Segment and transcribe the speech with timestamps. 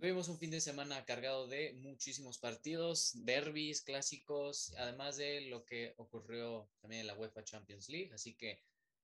[0.00, 5.94] Tuvimos un fin de semana cargado de muchísimos partidos, derbis, clásicos, además de lo que
[5.96, 8.60] ocurrió también en la UEFA Champions League, así que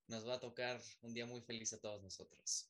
[0.09, 2.69] nos va a tocar un día muy feliz a todos nosotros.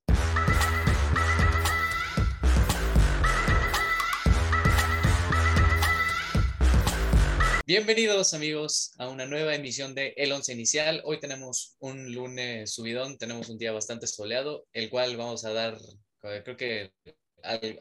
[7.67, 11.01] Bienvenidos amigos a una nueva emisión de El Once Inicial.
[11.05, 15.79] Hoy tenemos un lunes subidón, tenemos un día bastante soleado, el cual vamos a dar,
[16.25, 16.93] eh, creo que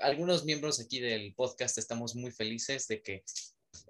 [0.01, 3.23] algunos miembros aquí del podcast estamos muy felices de que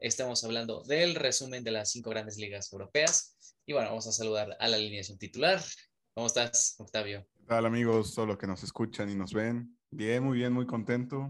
[0.01, 3.37] estemos hablando del resumen de las cinco grandes ligas europeas.
[3.65, 5.61] Y bueno, vamos a saludar a la alineación titular.
[6.13, 7.25] ¿Cómo estás, Octavio?
[7.37, 8.13] ¿Qué tal amigos?
[8.13, 9.77] Todos los que nos escuchan y nos ven.
[9.91, 11.29] Bien, muy bien, muy contento.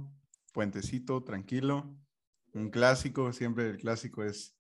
[0.54, 1.96] Puentecito, tranquilo.
[2.54, 4.56] Un clásico, siempre el clásico es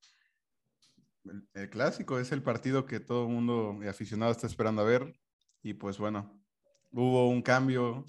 [1.53, 5.19] el, clásico es el partido que todo el mundo aficionado está esperando a ver.
[5.61, 6.41] Y pues bueno,
[6.91, 8.05] hubo un cambio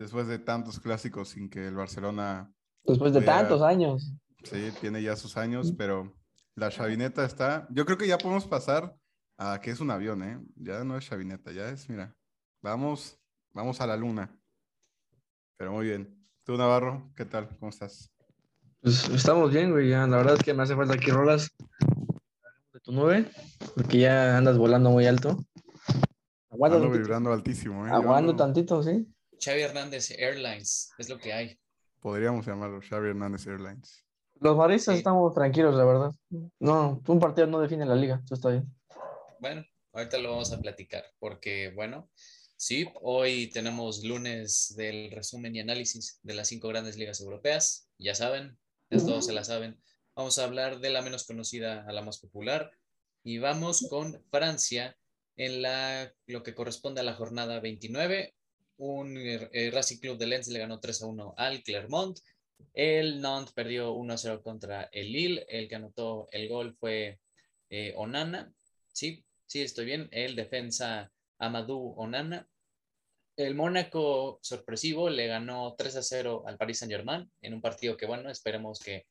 [0.00, 2.50] después de tantos clásicos sin que el Barcelona.
[2.84, 4.12] Después de tantos años.
[4.42, 6.12] Sí, tiene ya sus años, pero
[6.56, 7.68] la chavineta está.
[7.70, 8.96] Yo creo que ya podemos pasar
[9.36, 10.40] a que es un avión, ¿eh?
[10.56, 12.16] Ya no es chavineta, ya es, mira,
[12.62, 13.18] vamos,
[13.52, 14.34] vamos a la luna.
[15.58, 16.16] Pero muy bien.
[16.44, 17.48] Tú, Navarro, ¿qué tal?
[17.58, 18.10] ¿Cómo estás?
[18.80, 19.90] Pues estamos bien, güey.
[19.90, 21.50] Ya, la verdad es que me hace falta aquí rolas
[22.72, 23.30] de tu nube,
[23.74, 25.44] porque ya andas volando muy alto.
[26.48, 27.90] Aguando vibrando altísimo, ¿eh?
[27.90, 29.06] Aguando tantito, sí.
[29.42, 31.58] Xavi Hernández Airlines, es lo que hay.
[32.00, 34.04] Podríamos llamarlo Xavi Hernández Airlines.
[34.40, 36.12] Los maristas estamos tranquilos, la verdad.
[36.58, 38.66] No, un partido no define la liga, eso está bien.
[39.38, 42.10] Bueno, ahorita lo vamos a platicar, porque bueno,
[42.56, 47.90] sí, hoy tenemos lunes del resumen y análisis de las cinco grandes ligas europeas.
[47.98, 49.80] Ya saben, todos se la saben.
[50.14, 52.72] Vamos a hablar de la menos conocida a la más popular
[53.22, 54.96] y vamos con Francia
[55.36, 58.34] en la, lo que corresponde a la jornada 29.
[58.82, 62.18] Un eh, Racing Club de Lens le ganó 3 a 1 al Clermont.
[62.72, 65.44] El Nantes perdió 1 a 0 contra el Lille.
[65.48, 67.20] El que anotó el gol fue
[67.68, 68.50] eh, Onana.
[68.92, 70.08] Sí, sí, estoy bien.
[70.12, 72.48] El defensa Amadou Onana.
[73.36, 77.98] El Mónaco sorpresivo le ganó 3 a 0 al Paris Saint Germain en un partido
[77.98, 79.06] que, bueno, esperemos que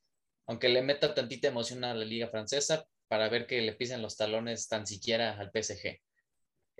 [0.47, 4.17] aunque le meta tantita emoción a la liga francesa para ver que le pisen los
[4.17, 5.99] talones tan siquiera al PSG.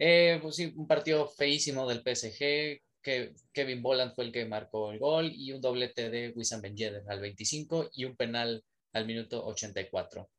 [0.02, 4.92] Eh, pues sí, un partido feísimo del PSG, que Kevin Boland fue el que marcó
[4.94, 9.06] el gol y un doblete de Wissam Ben Yedder al 25 y un penal al
[9.06, 10.30] minuto 84.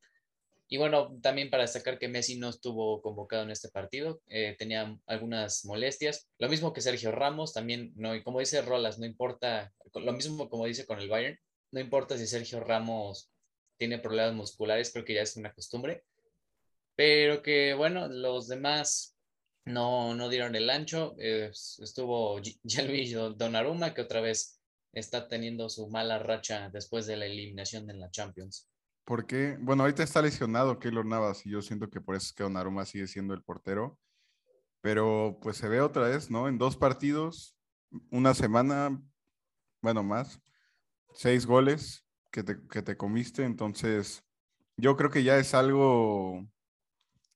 [0.69, 4.97] Y bueno, también para destacar que Messi no estuvo convocado en este partido, eh, tenía
[5.07, 9.75] algunas molestias, lo mismo que Sergio Ramos, también, no, y como dice Rolas, no importa,
[9.93, 11.39] lo mismo como dice con el Bayern,
[11.73, 13.31] no importa si Sergio Ramos
[13.77, 16.05] tiene problemas musculares, creo que ya es una costumbre,
[16.95, 19.17] pero que bueno, los demás
[19.65, 21.15] no, no dieron el ancho.
[21.19, 24.61] estuvo Jelvis Donnarumma, que otra vez
[24.93, 28.69] está teniendo su mala racha después de la eliminación en la Champions.
[29.05, 29.57] ¿Por qué?
[29.61, 32.85] Bueno, ahorita está lesionado Keylor Navas y yo siento que por eso es que Donnarumma
[32.85, 33.99] sigue siendo el portero.
[34.83, 36.49] Pero pues se ve otra vez, ¿no?
[36.49, 37.57] En dos partidos,
[38.11, 39.03] una semana,
[39.83, 40.41] bueno, más,
[41.13, 44.23] seis goles que te, comiste, entonces
[44.77, 46.47] yo creo que ya es algo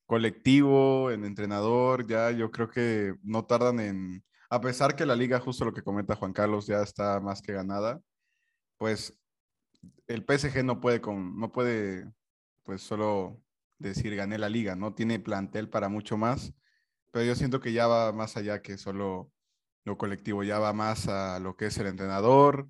[0.07, 5.41] colectivo, en entrenador, ya yo creo que no tardan en, a pesar que la liga,
[5.41, 8.01] justo lo que comenta Juan Carlos, ya está más que ganada,
[8.79, 9.19] pues
[10.07, 12.11] el PSG no puede, con, no puede
[12.63, 13.43] pues solo
[13.79, 16.55] decir gané la liga, no tiene plantel para mucho más,
[17.11, 19.31] pero yo siento que ya va más allá que solo
[19.85, 22.69] lo colectivo, ya va más a lo que es el entrenador,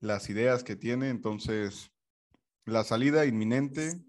[0.00, 1.90] las ideas que tiene, entonces
[2.66, 4.00] la salida inminente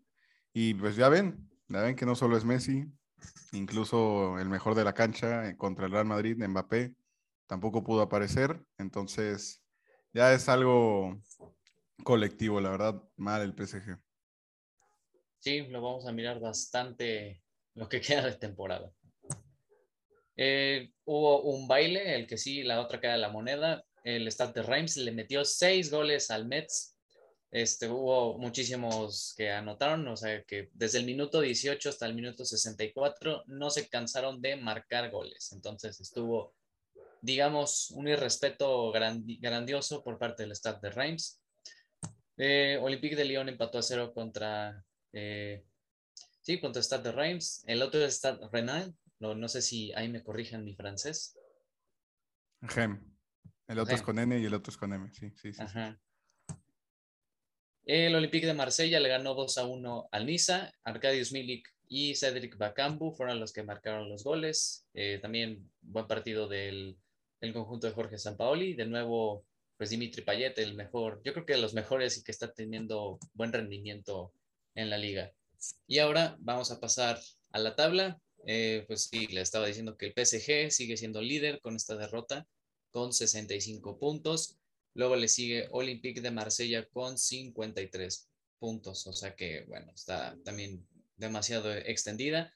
[0.54, 2.86] y pues ya ven, ya ven que no solo es Messi,
[3.52, 6.94] incluso el mejor de la cancha eh, contra el Real Madrid, Mbappé,
[7.48, 9.64] tampoco pudo aparecer, entonces
[10.14, 11.22] ya es algo
[12.04, 13.98] colectivo, la verdad, mal el PSG.
[15.40, 17.44] Sí, lo vamos a mirar bastante
[17.76, 18.92] lo que queda de temporada.
[20.38, 24.64] Eh, hubo un baile, el que sí, la otra queda la moneda el Stade de
[24.64, 26.95] Reims le metió seis goles al Mets.
[27.52, 32.44] Este, hubo muchísimos que anotaron, o sea que desde el minuto 18 hasta el minuto
[32.44, 35.52] 64 no se cansaron de marcar goles.
[35.54, 36.54] Entonces estuvo,
[37.22, 41.42] digamos, un irrespeto grandioso por parte del Stade de Reims.
[42.38, 44.84] Eh, Olympique de Lyon empató a cero contra,
[45.14, 45.64] eh,
[46.42, 47.64] sí, contra Stade de Reims.
[47.68, 51.38] El otro es Stade Renal, no, no sé si ahí me corrijan mi francés.
[52.68, 53.16] Gem.
[53.68, 55.64] El otro es con N y el otro es con M, sí, sí, sí.
[57.86, 60.74] El Olympique de Marsella le ganó 2 a 1 al Niza.
[60.84, 64.88] Arkadiusz Milik y Cedric Bakambu fueron los que marcaron los goles.
[64.96, 66.98] Eh, también buen partido del,
[67.54, 68.74] conjunto de Jorge Sampaoli.
[68.74, 69.46] De nuevo,
[69.78, 73.20] pues Dimitri Payet, el mejor, yo creo que de los mejores y que está teniendo
[73.34, 74.34] buen rendimiento
[74.74, 75.32] en la liga.
[75.86, 77.20] Y ahora vamos a pasar
[77.52, 78.20] a la tabla.
[78.48, 82.48] Eh, pues sí, le estaba diciendo que el PSG sigue siendo líder con esta derrota
[82.90, 84.58] con 65 puntos.
[84.96, 89.06] Luego le sigue Olympique de Marsella con 53 puntos.
[89.08, 90.88] O sea que, bueno, está también
[91.18, 92.54] demasiado extendida.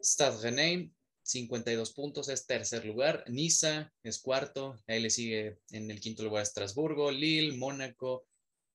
[0.00, 0.90] Stade Rennais,
[1.22, 3.24] 52 puntos, es tercer lugar.
[3.28, 4.76] Niza es cuarto.
[4.86, 8.26] Ahí le sigue en el quinto lugar Estrasburgo, Lille, Mónaco,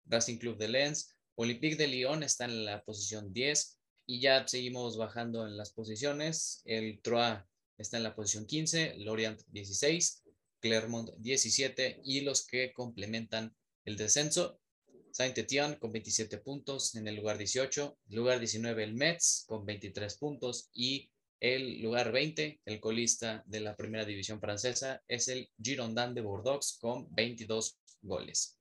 [0.06, 1.16] Racing Club de Lens.
[1.36, 6.62] Olympique de Lyon está en la posición 10 y ya seguimos bajando en las posiciones.
[6.66, 7.40] El Troyes
[7.78, 10.24] está en la posición 15, Lorient 16,
[10.60, 14.60] Clermont 17 y los que complementan el descenso.
[15.12, 20.70] Saint-Étienne con 27 puntos en el lugar 18, lugar 19 el Metz con 23 puntos
[20.74, 21.10] y
[21.40, 26.78] el lugar 20, el colista de la primera división francesa, es el Girondin de Bordeaux
[26.80, 28.58] con 22 goles.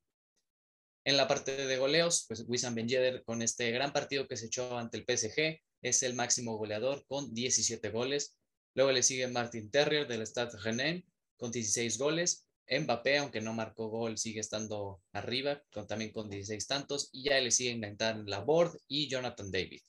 [1.05, 2.89] En la parte de goleos, pues Wissam Ben
[3.25, 7.33] con este gran partido que se echó ante el PSG es el máximo goleador con
[7.35, 8.37] 17 goles.
[8.75, 11.05] Luego le sigue Martin Terrier del Stade Rennais
[11.39, 12.45] con 16 goles.
[12.71, 17.09] Mbappé, aunque no marcó gol, sigue estando arriba, con, también con 16 tantos.
[17.13, 19.81] Y ya le siguen Nathan Laborde y Jonathan David.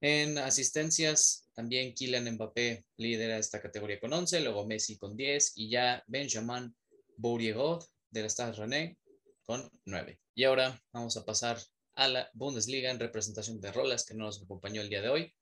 [0.00, 5.70] En asistencias, también Kylian Mbappé lidera esta categoría con 11, luego Messi con 10 y
[5.70, 6.74] ya Benjamin
[7.16, 8.96] Bouriegot del Stade Rennais
[9.42, 10.20] con 9.
[10.36, 11.58] Y ahora vamos a pasar
[11.96, 15.34] a la Bundesliga en representación de Rolas, que no nos acompañó el día de hoy.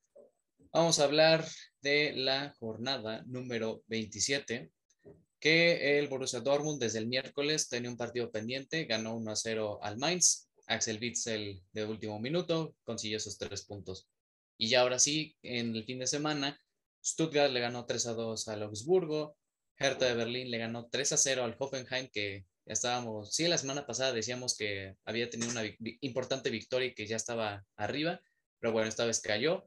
[0.76, 1.43] Vamos a hablar
[1.81, 4.70] de la jornada número 27,
[5.40, 9.78] que el Borussia Dortmund desde el miércoles tenía un partido pendiente, ganó 1 a 0
[9.82, 10.50] al Mainz.
[10.67, 14.06] Axel Witzel de último minuto consiguió esos tres puntos.
[14.58, 16.61] Y ya ahora sí, en el fin de semana,
[17.02, 19.38] Stuttgart le ganó 3 a 2 al Augsburgo,
[19.78, 23.87] Hertha de Berlín le ganó 3 a 0 al Hoffenheim, que estábamos, sí, la semana
[23.87, 25.62] pasada decíamos que había tenido una
[26.02, 28.20] importante victoria y que ya estaba arriba,
[28.58, 29.67] pero bueno, esta vez cayó.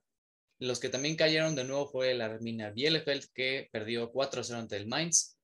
[0.60, 4.88] Los que también cayeron de nuevo fue la Arminia Bielefeld, que perdió 4-0 ante el
[4.88, 5.38] Mainz.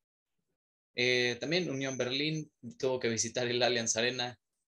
[0.95, 4.37] Eh, también Unión Berlín tuvo que visitar el Allianz Arena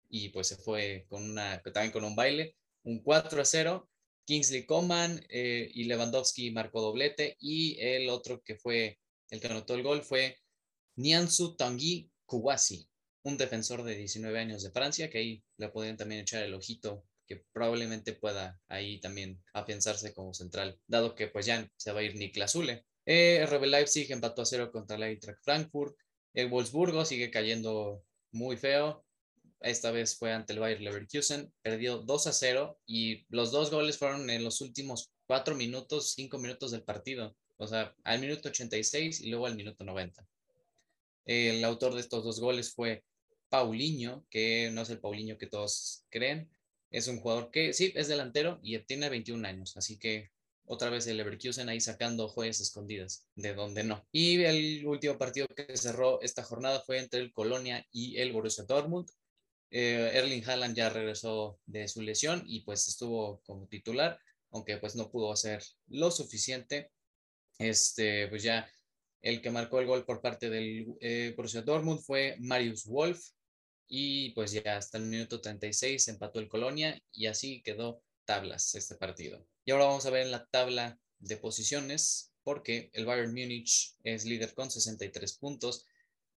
[0.09, 3.87] y pues se fue con una, también con un baile, un 4-0.
[4.25, 8.99] Kingsley Coman eh, y Lewandowski marcó doblete y el otro que fue
[9.29, 10.37] el que anotó el gol fue
[10.97, 12.89] Niansu Tanguy Kouassi,
[13.23, 17.05] un defensor de 19 años de Francia, que ahí le pueden también echar el ojito,
[17.27, 22.03] que probablemente pueda ahí también afianzarse como central, dado que pues ya se va a
[22.03, 22.85] ir Niklas Zule.
[23.06, 25.95] Eh, RB Leipzig empató a cero contra el Eintracht Frankfurt.
[26.33, 29.06] El Wolfsburgo sigue cayendo muy feo.
[29.62, 31.51] Esta vez fue ante el Bayer Leverkusen.
[31.62, 36.38] Perdió 2 a 0 y los dos goles fueron en los últimos 4 minutos, 5
[36.38, 37.35] minutos del partido.
[37.57, 40.27] O sea, al minuto 86 y luego al minuto 90.
[41.25, 43.03] El autor de estos dos goles fue
[43.50, 46.50] Paulinho, que no es el Paulinho que todos creen.
[46.89, 50.31] Es un jugador que sí, es delantero y tiene 21 años, así que
[50.67, 54.05] otra vez el Leverkusen ahí sacando joyas escondidas, de donde no.
[54.11, 58.65] Y el último partido que cerró esta jornada fue entre el Colonia y el Borussia
[58.65, 59.09] Dortmund.
[59.71, 64.19] Eh, Erling Haaland ya regresó de su lesión y pues estuvo como titular,
[64.51, 66.91] aunque pues no pudo hacer lo suficiente.
[67.57, 68.69] Este, pues ya
[69.21, 73.19] el que marcó el gol por parte del eh, Borussia Dortmund fue Marius Wolf
[73.87, 78.95] y pues ya hasta el minuto 36 empató el Colonia y así quedó tablas este
[78.95, 79.45] partido.
[79.65, 84.25] Y ahora vamos a ver en la tabla de posiciones porque el Bayern Múnich es
[84.25, 85.85] líder con 63 puntos.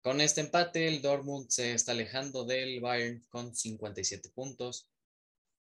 [0.02, 4.88] Con este empate el Dortmund se está alejando del Bayern con 57 puntos.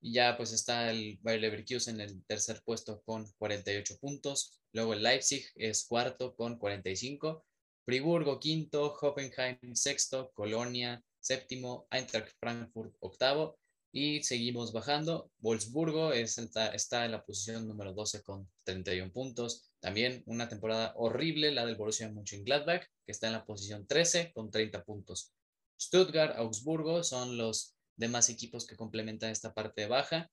[0.02, 4.62] Y ya pues está el Bayer Leverkusen en el tercer puesto con 48 puntos.
[4.72, 7.46] Luego el Leipzig es cuarto con 45.
[7.86, 13.60] Friburgo quinto, Hoffenheim sexto, Colonia séptimo, Eintracht Frankfurt octavo.
[13.92, 15.32] Y seguimos bajando.
[15.40, 19.72] Wolfsburgo está, está en la posición número 12 con 31 puntos.
[19.80, 24.52] También una temporada horrible, la del Borussia Mönchengladbach, que está en la posición 13 con
[24.52, 25.32] 30 puntos.
[25.80, 30.32] Stuttgart, Augsburgo son los demás equipos que complementan esta parte baja.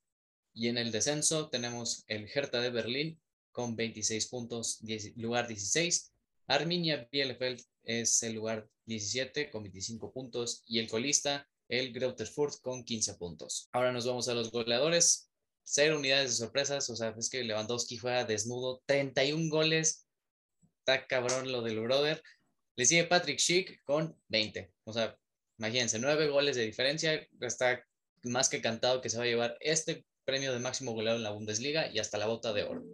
[0.54, 3.20] Y en el descenso tenemos el Hertha de Berlín
[3.52, 4.80] con 26 puntos,
[5.16, 6.12] lugar 16.
[6.48, 12.28] Arminia Bielefeld es el lugar 17 con 25 puntos y el colista, el Greuther
[12.62, 13.68] con 15 puntos.
[13.72, 15.30] Ahora nos vamos a los goleadores.
[15.64, 20.06] Cero unidades de sorpresas, o sea, es que Lewandowski juega desnudo, 31 goles.
[20.78, 22.22] Está cabrón lo del brother.
[22.76, 24.72] Le sigue Patrick Schick con 20.
[24.84, 25.18] O sea,
[25.58, 27.26] imagínense, 9 goles de diferencia.
[27.40, 27.84] Está
[28.22, 31.30] más que cantado que se va a llevar este premio de máximo goleador en la
[31.30, 32.84] Bundesliga y hasta la bota de oro.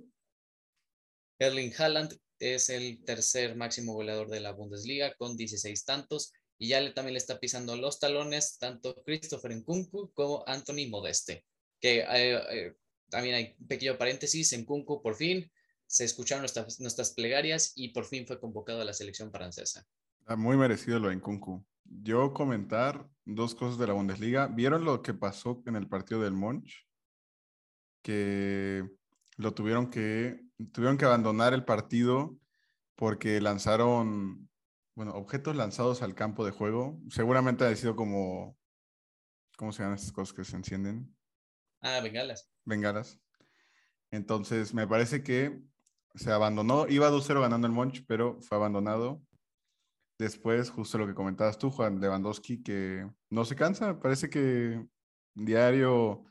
[1.38, 6.80] Erling Haaland es el tercer máximo goleador de la Bundesliga con 16 tantos y ya
[6.80, 11.44] le, también le está pisando los talones tanto Christopher Nkunku como Anthony Modeste,
[11.80, 12.74] que eh, eh,
[13.08, 15.50] también hay un pequeño paréntesis, Nkunku por fin
[15.86, 19.86] se escucharon nuestras, nuestras plegarias y por fin fue convocado a la selección francesa.
[20.24, 21.62] Ah, muy merecido lo de Nkunku.
[21.84, 24.46] Yo comentar dos cosas de la Bundesliga.
[24.46, 26.86] ¿Vieron lo que pasó en el partido del Monch?
[28.02, 28.88] Que
[29.36, 30.41] lo tuvieron que,
[30.72, 32.36] tuvieron que abandonar el partido
[32.94, 34.48] porque lanzaron,
[34.94, 37.00] bueno, objetos lanzados al campo de juego.
[37.10, 38.56] Seguramente ha sido como,
[39.56, 41.14] ¿cómo se llaman estas cosas que se encienden?
[41.80, 42.48] Ah, bengalas.
[42.64, 43.20] Bengalas.
[44.10, 45.60] Entonces, me parece que
[46.14, 46.86] se abandonó.
[46.88, 49.22] Iba 2-0 ganando el Monch, pero fue abandonado.
[50.18, 53.98] Después, justo lo que comentabas tú, Juan Lewandowski, que no se cansa.
[53.98, 54.86] Parece que
[55.34, 56.24] diario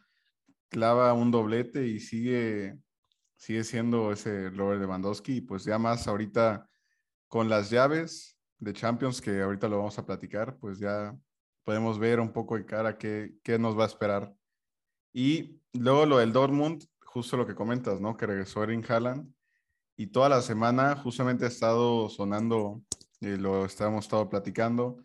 [0.70, 2.78] clava un doblete y sigue
[3.42, 6.70] sigue siendo ese Robert Lewandowski y pues ya más ahorita
[7.28, 11.18] con las llaves de Champions que ahorita lo vamos a platicar, pues ya
[11.64, 14.32] podemos ver un poco de cara qué, qué nos va a esperar.
[15.12, 18.16] Y luego lo del Dortmund, justo lo que comentas, ¿no?
[18.16, 19.34] Que regresó Erin Haaland
[19.98, 22.84] y toda la semana justamente ha estado sonando,
[23.20, 25.04] y lo estamos estado platicando,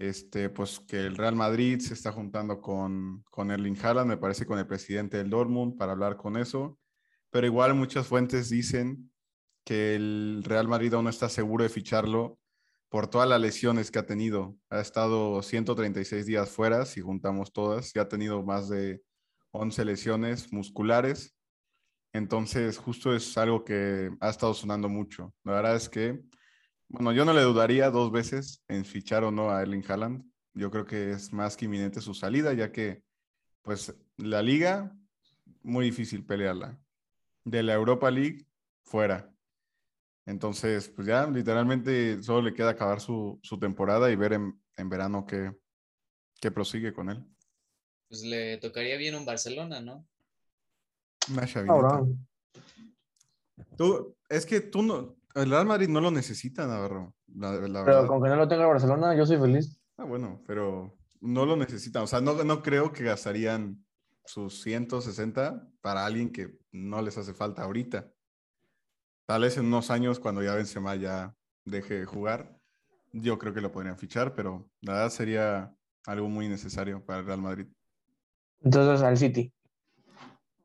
[0.00, 4.46] este, pues que el Real Madrid se está juntando con, con Erling Haaland, me parece
[4.46, 6.80] con el presidente del Dortmund para hablar con eso
[7.32, 9.10] pero igual muchas fuentes dicen
[9.64, 12.38] que el Real Madrid aún no está seguro de ficharlo
[12.90, 14.54] por todas las lesiones que ha tenido.
[14.68, 19.02] Ha estado 136 días fuera, si juntamos todas, y ha tenido más de
[19.52, 21.34] 11 lesiones musculares.
[22.12, 25.34] Entonces, justo es algo que ha estado sonando mucho.
[25.42, 26.20] La verdad es que,
[26.88, 30.22] bueno, yo no le dudaría dos veces en fichar o no a Erling Haaland.
[30.52, 33.02] Yo creo que es más que inminente su salida, ya que,
[33.62, 34.94] pues, la liga,
[35.62, 36.78] muy difícil pelearla
[37.44, 38.46] de la Europa League
[38.84, 39.32] fuera.
[40.26, 45.52] Entonces, pues ya literalmente solo le queda acabar su, temporada y ver en, verano qué,
[46.40, 47.24] qué, prosigue con él.
[48.08, 50.06] Pues le tocaría bien un Barcelona, ¿no?
[51.30, 52.02] Una chavineta.
[53.76, 57.14] Tú, es que tú no, el Real Madrid no lo necesita, Navarro.
[57.26, 59.80] pero con que no lo tenga Barcelona, yo soy feliz.
[59.96, 62.02] Ah, bueno, pero no lo necesitan.
[62.02, 63.84] O sea, no, no creo que gastarían
[64.24, 68.12] sus 160 para alguien que no les hace falta ahorita.
[69.26, 72.58] Tal vez en unos años, cuando ya Benzema ya deje de jugar,
[73.12, 75.76] yo creo que lo podrían fichar, pero la verdad sería
[76.06, 77.66] algo muy necesario para el Real Madrid.
[78.60, 79.52] Entonces, al City.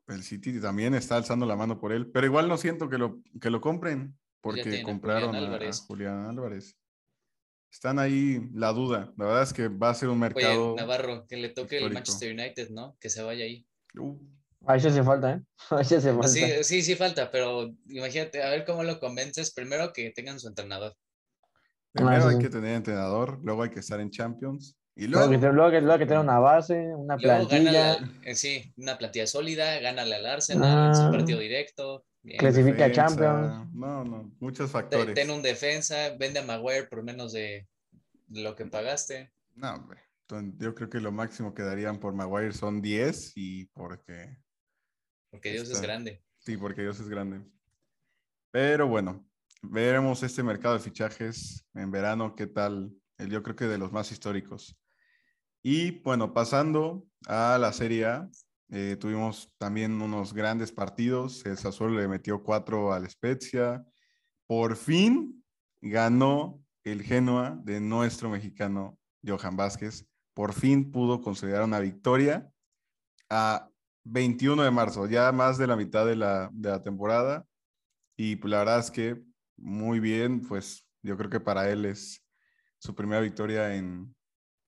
[0.08, 3.22] El City también está alzando la mano por él, pero igual no siento que lo,
[3.42, 6.78] que lo compren, porque compraron a Julián Álvarez
[7.78, 9.14] están ahí la duda.
[9.18, 10.76] La verdad es que va a ser un mercado.
[10.76, 12.98] Navarro, que le toque el Manchester United, ¿no?
[13.00, 13.68] Que se vaya ahí.
[14.00, 14.18] Uh.
[14.66, 15.42] Ahí sí hace falta, ¿eh?
[15.70, 16.28] Ahí sí hace falta.
[16.28, 19.54] Sí, sí, sí falta, pero imagínate, a ver cómo lo convences.
[19.54, 20.96] Primero que tengan su entrenador.
[21.94, 24.76] Primero ah, hay que tener entrenador, luego hay que estar en Champions.
[24.96, 27.98] Y luego, luego, que, luego que tener una base, una plantilla.
[28.24, 31.12] Eh, sí, una plantilla sólida, gánale al Arsenal, su ah.
[31.12, 32.04] partido directo.
[32.38, 33.74] Clasifica a Champions.
[33.74, 35.16] No, no, muchos factores.
[35.16, 37.68] Ten un defensa, vende a Maguire por menos de,
[38.30, 39.32] lo que pagaste.
[39.56, 40.02] No, hombre.
[40.60, 44.38] yo creo que lo máximo que darían por Maguire son 10 y porque...
[45.30, 46.24] Porque Dios es grande.
[46.40, 47.42] Sí, porque Dios es grande.
[48.52, 49.28] Pero bueno,
[49.62, 52.94] veremos este mercado de fichajes en verano, qué tal.
[53.18, 54.78] Yo creo que de los más históricos.
[55.64, 58.30] Y bueno, pasando a la Serie A,
[58.70, 61.46] eh, tuvimos también unos grandes partidos.
[61.46, 63.86] El Sassuolo le metió cuatro al Spezia.
[64.46, 65.44] Por fin
[65.82, 70.06] ganó el Genoa de nuestro mexicano Johan Vázquez.
[70.34, 72.52] Por fin pudo consolidar una victoria
[73.30, 73.70] a
[74.04, 77.46] 21 de marzo, ya más de la mitad de la, de la temporada.
[78.16, 79.22] Y pues, la verdad es que
[79.58, 82.24] muy bien, pues yo creo que para él es
[82.80, 84.16] su primera victoria en,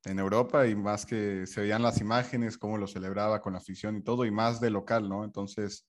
[0.06, 3.98] en Europa y más que se veían las imágenes, cómo lo celebraba con la afición
[3.98, 5.24] y todo, y más de local, ¿no?
[5.24, 5.86] Entonces,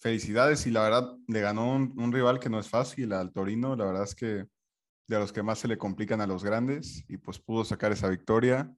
[0.00, 3.86] felicidades y la verdad le ganó un, rival que no es fácil, al Torino, la
[3.86, 4.46] verdad es que
[5.08, 8.08] de los que más se le complican a los grandes y pues pudo sacar esa
[8.08, 8.70] victoria.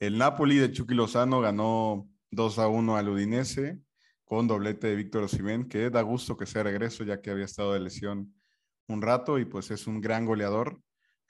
[0.00, 3.78] El Napoli de Chucky Lozano ganó 2 a 1 al Udinese
[4.24, 7.74] con doblete de Víctor Osimhen, que da gusto que sea regreso ya que había estado
[7.74, 8.34] de lesión
[8.88, 10.80] un rato y pues es un gran goleador.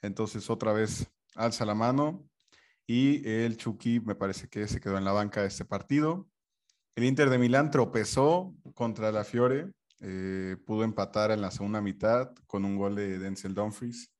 [0.01, 2.30] Entonces otra vez alza la mano
[2.87, 6.27] y el Chucky me parece que se quedó en la banca de este partido.
[6.95, 12.33] El Inter de Milán tropezó contra la Fiore, eh, pudo empatar en la segunda mitad
[12.47, 14.11] con un gol de Denzel Dumfries,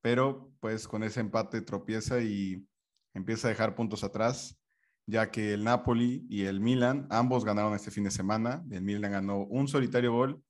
[0.00, 2.66] pero pues con ese empate tropieza y
[3.12, 4.58] empieza a dejar puntos atrás,
[5.06, 8.64] ya que el Napoli y el Milan ambos ganaron este fin de semana.
[8.70, 10.42] El Milan ganó un solitario gol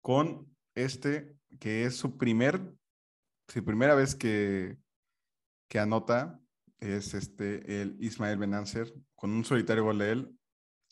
[0.00, 2.60] con este que es su primer,
[3.48, 4.76] su primera vez que
[5.68, 6.40] que anota
[6.80, 10.38] es este, el Ismael Benancer, con un solitario gol de él.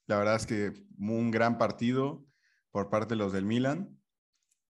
[0.07, 2.25] La verdad es que un gran partido
[2.71, 3.99] por parte de los del Milan.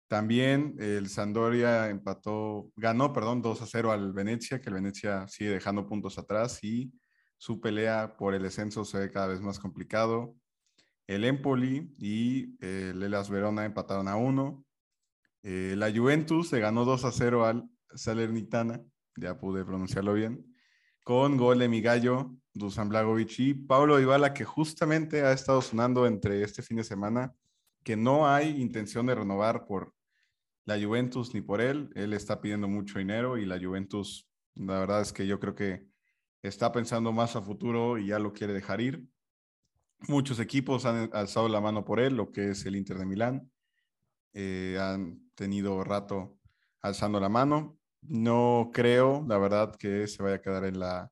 [0.09, 5.51] También el Sandoria empató, ganó, perdón, 2 a 0 al Venecia, que el Venecia sigue
[5.51, 6.93] dejando puntos atrás y
[7.39, 10.37] su pelea por el descenso se ve cada vez más complicado.
[11.07, 14.65] El Empoli y el Elas Verona empataron a 1.
[15.45, 18.81] Eh, la Juventus se ganó 2 a 0 al Salernitana,
[19.17, 20.52] ya pude pronunciarlo bien
[21.03, 26.07] con gol de mi gallo, Dusan Blagovic y Pablo Ibala, que justamente ha estado sonando
[26.07, 27.35] entre este fin de semana,
[27.83, 29.95] que no hay intención de renovar por
[30.65, 31.91] la Juventus ni por él.
[31.95, 35.87] Él está pidiendo mucho dinero y la Juventus, la verdad es que yo creo que
[36.43, 39.05] está pensando más a futuro y ya lo quiere dejar ir.
[40.09, 43.51] Muchos equipos han alzado la mano por él, lo que es el Inter de Milán.
[44.35, 46.37] Eh, han tenido rato
[46.81, 47.79] alzando la mano.
[48.03, 51.11] No creo, la verdad, que se vaya a quedar en la,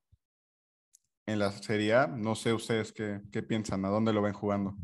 [1.25, 2.07] en la Serie A.
[2.07, 4.75] No sé ustedes qué, qué piensan, a dónde lo ven jugando.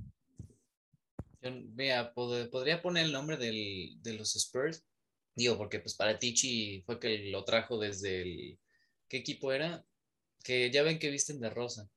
[1.41, 4.85] vea, podría poner el nombre del, de los Spurs.
[5.35, 8.59] Digo, porque pues para Tichi fue que lo trajo desde el...
[9.07, 9.85] ¿Qué equipo era?
[10.43, 11.89] Que ya ven que visten de rosa.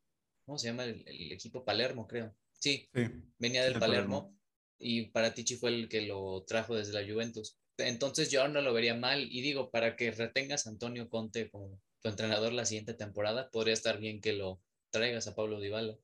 [0.44, 0.84] ¿Cómo se llama?
[0.84, 2.34] El, equipo Palermo, creo.
[2.58, 2.90] Sí,
[3.38, 4.36] venía del Palermo,
[4.80, 7.56] y para Tichi fue el que lo trajo desde la Juventus.
[7.80, 11.80] Entonces yo no lo vería mal y digo, para que retengas a Antonio Conte como
[12.02, 14.60] tu entrenador la siguiente temporada, podría estar bien que lo
[14.90, 15.96] traigas a Pablo Dybala.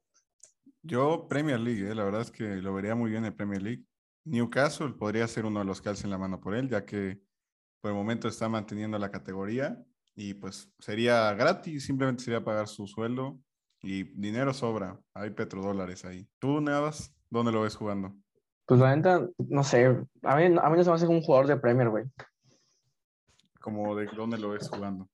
[0.82, 3.84] Yo Premier League, eh, la verdad es que lo vería muy bien en Premier League.
[4.24, 7.20] Newcastle podría ser uno de los que alcen la mano por él, ya que
[7.80, 9.82] por el momento está manteniendo la categoría
[10.14, 13.38] y pues sería gratis, simplemente sería pagar su sueldo
[13.82, 16.28] y dinero sobra, hay petrodólares ahí.
[16.38, 18.16] ¿Tú, Nevas, dónde lo ves jugando?
[18.66, 19.86] Pues la neta, no sé.
[20.22, 22.04] A mí, a mí no se me hace como un jugador de Premier, güey.
[23.60, 25.08] ¿Como de dónde lo ves jugando?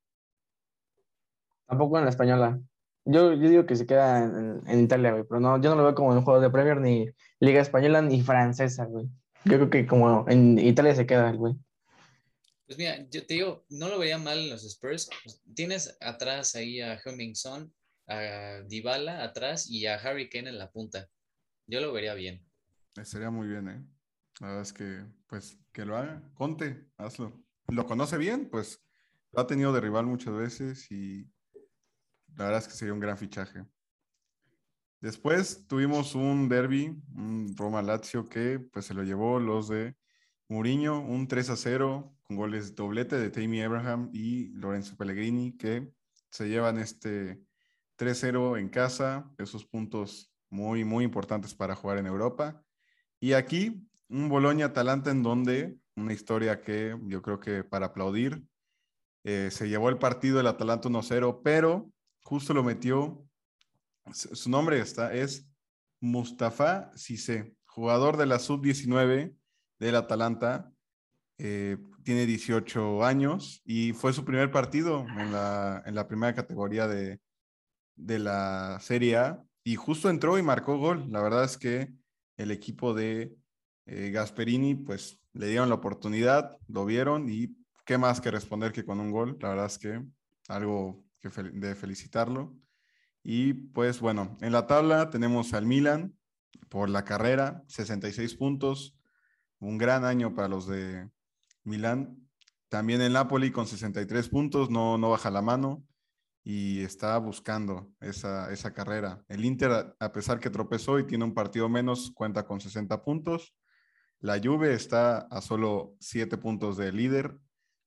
[1.66, 2.60] Tampoco en la española.
[3.04, 5.25] Yo, yo digo que se queda en, en, Italia, güey.
[5.28, 7.06] Pero no, yo no lo veo como un jugador de Premier, ni
[7.41, 9.06] Liga Española, ni francesa, güey.
[9.45, 11.54] Yo creo que como en Italia se queda, güey.
[12.67, 15.10] Pues mira, yo te digo, no lo veía mal en los Spurs.
[15.54, 17.34] Tienes atrás ahí a Humming
[18.06, 21.08] a Dybala atrás y a Harry Kane en la punta.
[21.67, 22.43] Yo lo vería bien.
[23.05, 23.87] Sería muy bien, ¿eh?
[24.41, 26.23] La verdad es que, pues, que lo haga.
[26.35, 27.43] Conte, hazlo.
[27.69, 28.85] Lo conoce bien, pues,
[29.33, 31.31] lo ha tenido de rival muchas veces y
[32.35, 33.65] la verdad es que sería un gran fichaje.
[35.00, 39.97] Después tuvimos un derby, un Roma-Lazio que, pues, se lo llevó los de
[40.49, 45.93] Mourinho, un 3 a 0 con goles doblete de Tammy Abraham y Lorenzo Pellegrini que
[46.31, 47.43] se llevan este
[47.97, 52.63] 3-0 en casa, esos puntos muy, muy importantes para jugar en Europa.
[53.23, 58.43] Y aquí, un Boloña-Atalanta en donde una historia que yo creo que para aplaudir,
[59.23, 61.89] eh, se llevó el partido del Atalanta 1-0, pero
[62.25, 63.25] justo lo metió,
[64.11, 65.49] su nombre está, es
[66.00, 69.37] Mustafa Cissé, jugador de la sub-19
[69.78, 70.73] del Atalanta,
[71.39, 76.89] eh, tiene 18 años y fue su primer partido en la, en la primera categoría
[76.89, 77.21] de,
[77.95, 81.06] de la Serie A y justo entró y marcó gol.
[81.08, 82.01] La verdad es que
[82.43, 83.35] el equipo de
[83.87, 88.85] eh, Gasperini, pues le dieron la oportunidad, lo vieron y qué más que responder que
[88.85, 89.39] con un gol.
[89.41, 90.02] La verdad es que
[90.49, 92.55] algo de felicitarlo.
[93.23, 96.15] Y pues bueno, en la tabla tenemos al Milan
[96.69, 98.97] por la carrera, 66 puntos,
[99.59, 101.09] un gran año para los de
[101.65, 102.19] Milán.
[102.69, 105.85] También el Napoli con 63 puntos, no, no baja la mano
[106.45, 109.25] y está buscando esa, esa carrera.
[109.28, 113.55] El Inter, a pesar que tropezó y tiene un partido menos, cuenta con 60 puntos.
[114.19, 117.39] La Juve está a solo 7 puntos de líder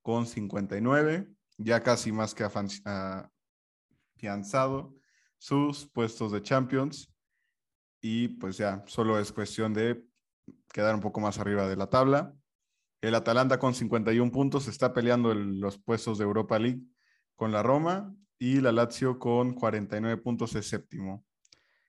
[0.02, 2.44] con 59, ya casi más que
[4.14, 4.94] afianzado
[5.38, 7.12] sus puestos de Champions
[8.00, 10.02] y pues ya solo es cuestión de
[10.72, 12.34] quedar un poco más arriba de la tabla.
[13.00, 16.82] El Atalanta con 51 puntos está peleando los puestos de Europa League
[17.34, 21.24] con la Roma y la Lazio con 49 puntos es séptimo.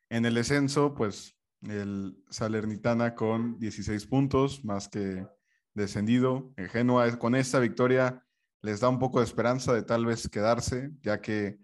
[0.10, 5.26] En el descenso, pues el Salernitana con 16 puntos, más que
[5.74, 6.54] descendido.
[6.56, 8.24] El Genoa con esta victoria
[8.62, 11.60] les da un poco de esperanza de tal vez quedarse, ya que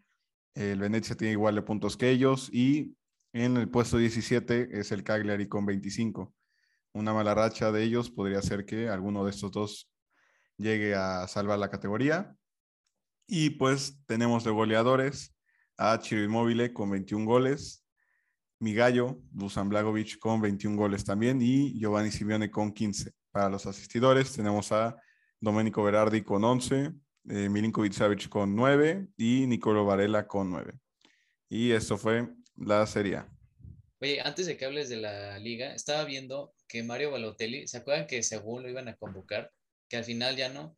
[0.55, 2.95] el Venecia tiene igual de puntos que ellos y
[3.33, 6.33] en el puesto 17 es el Cagliari con 25.
[6.93, 9.91] Una mala racha de ellos podría ser que alguno de estos dos
[10.57, 12.35] llegue a salvar la categoría.
[13.27, 15.35] Y pues tenemos de goleadores
[15.77, 17.85] a Chiro Immobile con 21 goles,
[18.59, 23.11] Migallo, Dusan Blagovic con 21 goles también y Giovanni Simeone con 15.
[23.31, 24.95] Para los asistidores tenemos a
[25.39, 26.93] Domenico Berardi con 11,
[27.29, 30.73] eh, Milinkovic Savic con 9 y Nicolo Varela con 9.
[31.49, 33.23] Y esto fue la Serie.
[33.99, 38.07] Oye, antes de que hables de la liga, estaba viendo que Mario Balotelli, ¿se acuerdan
[38.07, 39.51] que según lo iban a convocar?
[39.87, 40.77] Que al final ya no.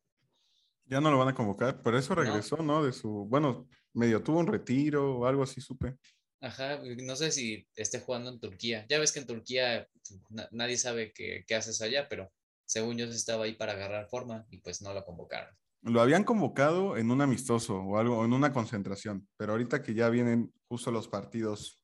[0.88, 2.84] Ya no lo van a convocar, pero eso regresó, ¿no?
[2.84, 5.96] De su, bueno, medio tuvo un retiro o algo así, supe.
[6.42, 8.86] Ajá, no sé si esté jugando en Turquía.
[8.88, 9.88] Ya ves que en Turquía
[10.30, 12.32] na- nadie sabe qué, qué haces allá, pero
[12.66, 15.56] según yo estaba ahí para agarrar forma y pues no lo convocaron.
[15.82, 20.10] Lo habían convocado en un amistoso o algo, en una concentración, pero ahorita que ya
[20.10, 21.82] vienen justo los partidos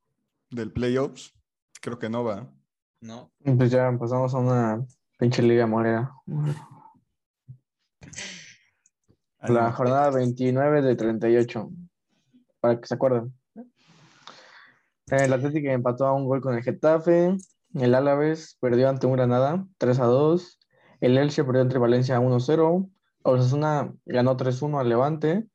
[0.50, 1.34] del playoffs,
[1.82, 2.54] creo que no va.
[3.00, 3.32] ¿No?
[3.44, 4.86] Pues ya pasamos a una
[5.18, 6.12] pinche liga morera.
[9.44, 11.70] La jornada 29 de 38.
[12.60, 13.34] Para que se acuerden.
[15.08, 17.36] El Atlético empató a un gol con el Getafe.
[17.74, 20.60] El Álaves perdió ante un Granada 3 a 2.
[21.02, 22.90] El Elche perdió entre Valencia 1-0.
[23.24, 25.48] Osasuna ganó 3-1 al Levante.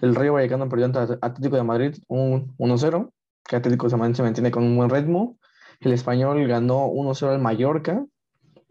[0.00, 3.12] El Rayo Vallecano perdió ante Atlético de Madrid un 1-0.
[3.44, 5.36] Que Atlético de Madrid se mantiene con un buen ritmo.
[5.80, 8.06] El Español ganó 1-0 al Mallorca.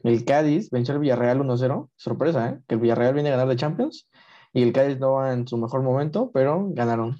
[0.03, 1.89] El Cádiz venció al Villarreal 1-0.
[1.97, 2.59] Sorpresa, ¿eh?
[2.67, 4.07] Que el Villarreal viene a ganar de Champions.
[4.53, 7.17] Y el Cádiz no va en su mejor momento, pero ganaron.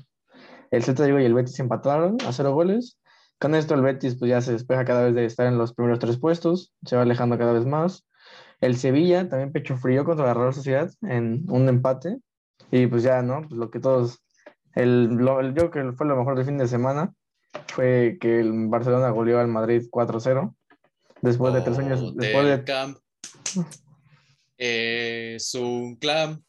[0.70, 2.98] El Celta y el Betis empataron a cero goles.
[3.40, 6.00] Con esto el Betis pues ya se despeja cada vez de estar en los primeros
[6.00, 8.06] tres puestos, se va alejando cada vez más.
[8.60, 12.18] El Sevilla también pecho frío contra la Real Sociedad en un empate.
[12.70, 13.42] Y pues ya, ¿no?
[13.42, 14.22] Pues lo que todos,
[14.76, 17.14] el, lo, el- yo creo que fue lo mejor del fin de semana
[17.68, 20.54] fue que el Barcelona goleó al Madrid 4-0.
[21.22, 22.98] Después de tres años, después Hotel de Camp.
[24.58, 26.44] Es un clan.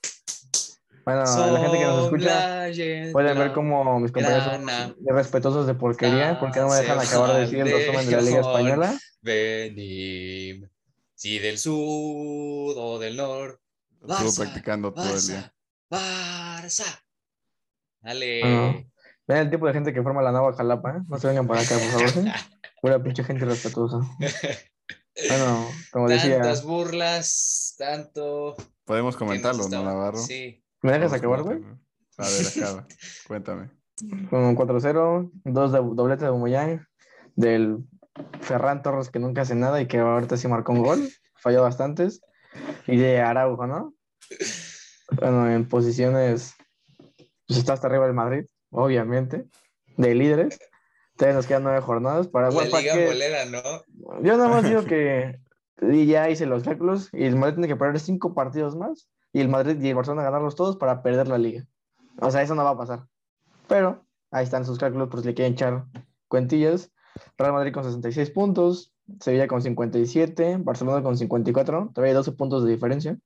[1.04, 2.66] Bueno, la gente que nos escucha
[3.12, 7.34] pueden ver cómo cómo mis compañeros son respetuosos de porquería, porque no me dejan acabar
[7.34, 8.40] de decir el resumen de la Liga.
[8.40, 8.98] Española.
[9.20, 10.68] Venim.
[11.14, 13.60] Si del sur o del norte.
[14.00, 15.54] Estuvo Barça, practicando todo el día.
[15.90, 17.02] Barça.
[18.00, 18.40] Dale.
[18.40, 18.92] Bueno,
[19.26, 21.00] Vean el tipo de gente que forma la nueva Jalapa, ¿eh?
[21.08, 22.08] No se vengan para acá, por favor.
[22.08, 22.24] ¿sí?
[22.82, 23.98] Pura pinche gente respetuosa.
[25.28, 28.56] Bueno, como decía, Tantas burlas, tanto.
[28.84, 30.18] Podemos comentarlo, ¿no, Navarro?
[30.18, 30.61] Sí.
[30.82, 31.62] ¿Me dejas acabar, güey?
[32.18, 32.86] A ver, acaba.
[33.26, 33.70] Cuéntame.
[34.30, 36.86] Con 4-0, dos de doblete de Bumoyang,
[37.36, 37.78] del
[38.40, 42.20] Ferran Torres que nunca hace nada y que ahorita sí marcó un gol, falló bastantes,
[42.86, 43.94] y de Araujo, ¿no?
[45.20, 46.54] Bueno, en posiciones,
[47.46, 49.46] pues está hasta arriba el Madrid, obviamente,
[49.96, 50.58] de líderes.
[51.16, 53.62] Todavía nos quedan nueve jornadas para, La bueno, para liga que- bolera, ¿no?
[54.22, 55.38] Yo nada más digo que
[55.82, 59.40] y ya hice los cálculos y el Madrid tiene que perder cinco partidos más y
[59.40, 61.66] el Madrid y el Barcelona ganarlos todos para perder la liga.
[62.20, 63.06] O sea, eso no va a pasar.
[63.68, 65.84] Pero ahí están sus cálculos, pues le quieren echar
[66.28, 66.92] cuentillas.
[67.36, 72.64] Real Madrid con 66 puntos, Sevilla con 57, Barcelona con 54, todavía hay 12 puntos
[72.64, 73.18] de diferencia.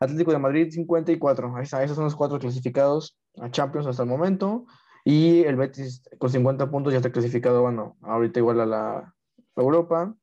[0.00, 4.08] Atlético de Madrid 54, ahí está, esos son los cuatro clasificados a Champions hasta el
[4.08, 4.66] momento.
[5.04, 9.14] Y el Betis con 50 puntos ya está clasificado, bueno, ahorita igual a la
[9.56, 10.14] Europa.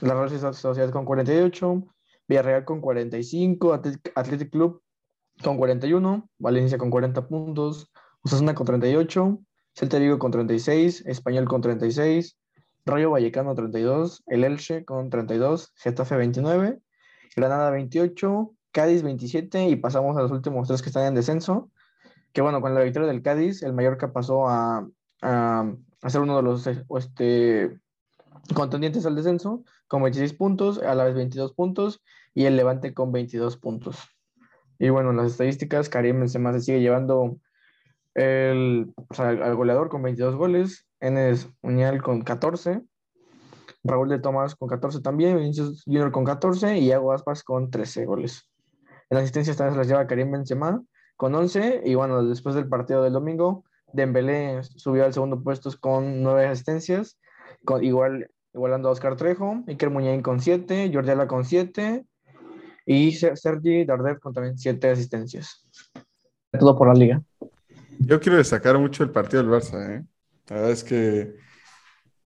[0.00, 1.84] La Real Sociedad con 48,
[2.32, 3.74] Villarreal con 45,
[4.14, 4.80] Athletic, Club
[5.42, 7.92] con 41, Valencia con 40 puntos,
[8.22, 9.38] Osasuna con 38,
[9.74, 12.38] Celta Vigo con 36, Español con 36,
[12.86, 16.80] Rayo Vallecano 32, el Elche con 32, Getafe 29,
[17.36, 21.70] Granada 28, Cádiz 27 y pasamos a los últimos tres que están en descenso.
[22.32, 24.88] Que bueno, con la victoria del Cádiz, el Mallorca pasó a,
[25.20, 27.78] a, a ser uno de los este,
[28.54, 32.02] contendientes al descenso con 26 puntos, a la vez 22 puntos
[32.32, 33.98] y el Levante con 22 puntos.
[34.78, 37.36] Y bueno, en las estadísticas, Karim Benzema se sigue llevando
[38.14, 42.80] el, al, goleador con 22 goles, Enes Uñal con 14,
[43.84, 48.06] Raúl de Tomás con 14 también, Vinicius Junior con 14 y Iago Aspas con 13
[48.06, 48.50] goles.
[49.10, 50.82] En asistencias también se las lleva Karim Benzema
[51.18, 56.22] con 11 y bueno, después del partido del domingo, Dembélé subió al segundo puesto con
[56.22, 57.18] 9 asistencias,
[57.66, 62.04] con, igual, igualando a Oscar Trejo, Iker Muñain con 7, Jordi Alba con 7
[62.86, 65.66] y Ser- Sergi Darder con también 7 asistencias.
[66.58, 67.22] Todo por la liga.
[67.98, 70.04] Yo quiero destacar mucho el partido del Barça, ¿eh?
[70.48, 71.34] La verdad es que.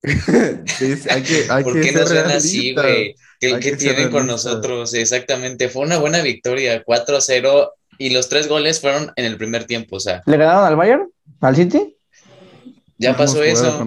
[1.10, 3.14] Hay que, hay ¿Por que qué no suena así, güey?
[3.40, 4.92] ¿Qué, tienen con nosotros?
[4.92, 5.70] Exactamente.
[5.70, 9.96] Fue una buena victoria, 4-0, y los tres goles fueron en el primer tiempo.
[9.96, 11.10] O sea, ¿Le ganaron al Bayern?
[11.40, 11.96] ¿Al City?
[12.98, 13.84] Ya pasó eso.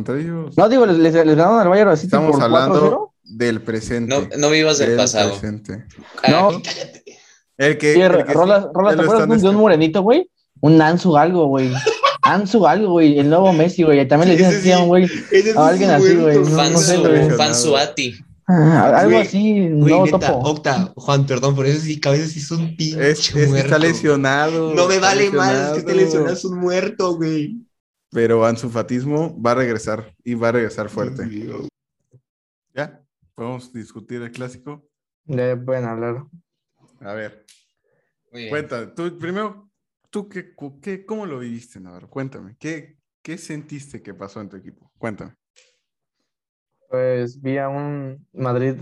[0.55, 2.43] No, digo, les, les- les ganaron al Bayern City Estamos por 4-0.
[2.43, 4.13] hablando del presente.
[4.15, 5.31] No, no vivas del del pasado.
[5.31, 5.85] presente.
[6.29, 6.61] No.
[7.57, 9.55] El que, Sí, el que sí, Rolas, Rolas, ya ¿te acuerdas de un, de un
[9.55, 10.29] morenito, güey?
[10.61, 11.71] Un Ansu algo, güey.
[12.21, 13.17] Ansu algo, güey.
[13.19, 14.07] El nuevo Messi, güey.
[14.07, 14.85] También le Sí, así un sí.
[14.85, 15.09] güey.
[15.55, 17.29] A alguien así, un güey.
[17.37, 18.15] Fansuati.
[18.49, 20.49] Ah, algo Güey, así, Güey, no neta, topo.
[20.49, 23.77] Octa, Juan, perdón, por eso sí, cabeza sí es un pinche Es, es que está
[23.77, 24.73] lesionado.
[24.73, 25.95] No me vale más, es que este lesionado.
[25.95, 27.57] lesionado es un muerto, güey.
[28.11, 31.23] Pero ansufatismo va a regresar y va a regresar fuerte.
[32.73, 33.03] ¿Ya?
[33.35, 34.87] ¿Podemos discutir el clásico?
[35.25, 36.23] Le pueden hablar.
[37.01, 37.45] A ver,
[38.49, 38.87] cuéntame.
[38.87, 39.69] Tú, primero,
[40.09, 42.09] ¿tú qué, qué, cómo lo viviste, Navarro?
[42.09, 42.55] Cuéntame.
[42.59, 44.89] ¿Qué, ¿Qué sentiste que pasó en tu equipo?
[44.97, 45.35] Cuéntame.
[46.89, 48.75] Pues vi a un Madrid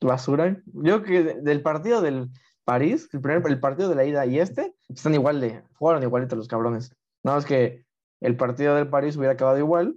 [0.00, 0.62] basura.
[0.66, 2.28] Yo creo que de- del partido del
[2.64, 6.36] París, el, primer, el partido de la ida y este, están igual de, jugaron igualitos
[6.36, 6.94] los cabrones.
[7.22, 7.85] Nada más que
[8.20, 9.96] el partido del París hubiera acabado igual.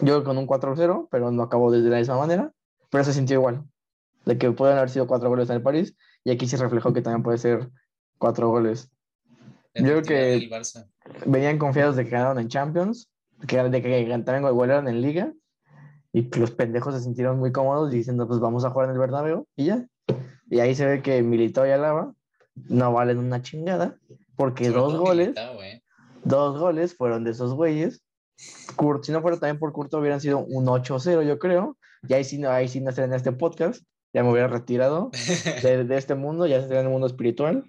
[0.00, 2.52] Yo con un 4-0, pero no acabó de la misma manera.
[2.90, 3.64] Pero se sintió igual.
[4.24, 5.96] De que pueden haber sido cuatro goles en el París.
[6.24, 7.70] Y aquí se reflejó que también puede ser
[8.18, 8.90] cuatro goles.
[9.74, 10.48] Yo creo que-
[11.26, 13.10] venían confiados de que ganaron en Champions,
[13.46, 15.32] que, de que también golearon en Liga,
[16.12, 19.46] y los pendejos se sintieron muy cómodos diciendo, pues vamos a jugar en el Bernabéu,
[19.56, 19.86] y ya.
[20.50, 22.12] Y ahí se ve que Militao y Alaba
[22.68, 23.96] no valen una chingada,
[24.36, 25.79] porque dos goles, Militao, eh.
[26.30, 28.02] Dos goles fueron de esos güeyes.
[28.76, 31.76] Kurt, si no fuera también por Curto, hubieran sido un 8-0, yo creo.
[32.08, 33.82] Y ahí sí, no- ahí sí no en este podcast,
[34.14, 35.10] ya me hubiera retirado
[35.62, 37.64] de, de este mundo, ya estaría en el mundo espiritual.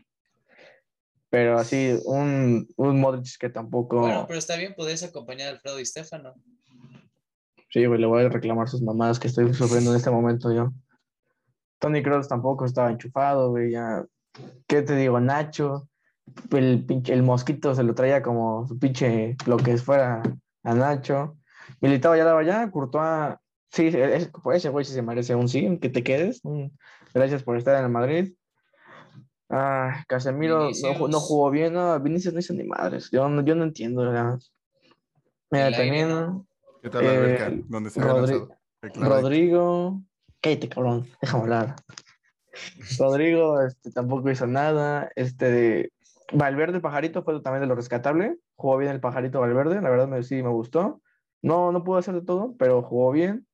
[1.30, 4.02] Pero así, un, un Modric que tampoco...
[4.02, 6.34] Bueno, pero está bien, podés acompañar a Alfredo y Stefano.
[7.70, 10.72] Sí, güey, le voy a reclamar sus mamadas que estoy sufriendo en este momento yo.
[11.80, 14.06] Tony Kroos tampoco estaba enchufado, güey, ya.
[14.68, 15.20] ¿Qué te digo?
[15.22, 15.88] Nacho,
[16.52, 20.22] el pinche, el mosquito se lo traía como su pinche, lo que fuera
[20.64, 21.38] a Nacho.
[21.82, 23.36] Militaba ya daba ya, Courtois,
[23.70, 26.42] sí, es- ese güey sí se merece un sí, que te quedes.
[26.44, 26.78] un-
[27.14, 28.34] gracias por estar en el Madrid.
[29.50, 33.10] Ah, Casemiro no, no jugó bien, no, Vinicius no hizo ni madres.
[33.12, 34.40] Yo no, yo no entiendo, la-
[35.50, 36.48] Mira, El aire, también.
[36.82, 37.64] ¿Qué tal la Eh?
[37.68, 38.48] ¿Dónde se Rodri-.
[38.96, 40.02] Rodrigo,
[40.42, 41.76] cállate, cabrón, déjame hablar.
[43.00, 45.12] Rodrigo este, tampoco hizo nada.
[45.16, 45.92] Este de
[46.32, 48.38] Valverde, el pajarito, fue también de lo rescatable.
[48.56, 51.02] Jugó bien el pajarito Valverde, la verdad me, sí me gustó.
[51.42, 53.48] No, no pudo hacer de todo, pero jugó bien.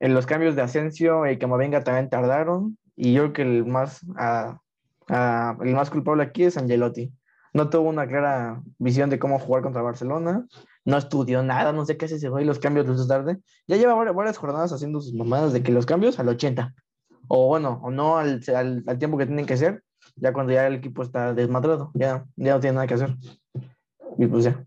[0.00, 2.78] En los cambios de Asensio y Camavinga también tardaron.
[2.96, 4.60] Y yo creo que el más, ah,
[5.08, 7.12] ah, el más culpable aquí es Angelotti.
[7.52, 10.46] No tuvo una clara visión de cómo jugar contra Barcelona.
[10.84, 13.38] No estudió nada, no sé qué hace ese güey, los cambios de tarde.
[13.66, 16.74] Ya lleva varias jornadas haciendo sus mamadas de que los cambios al 80.
[17.28, 19.82] O bueno, o no al, al, al tiempo que tienen que ser,
[20.20, 23.16] ya cuando ya el equipo está desmadrado, ya, ya no tiene nada que hacer.
[24.18, 24.64] Y pues ya.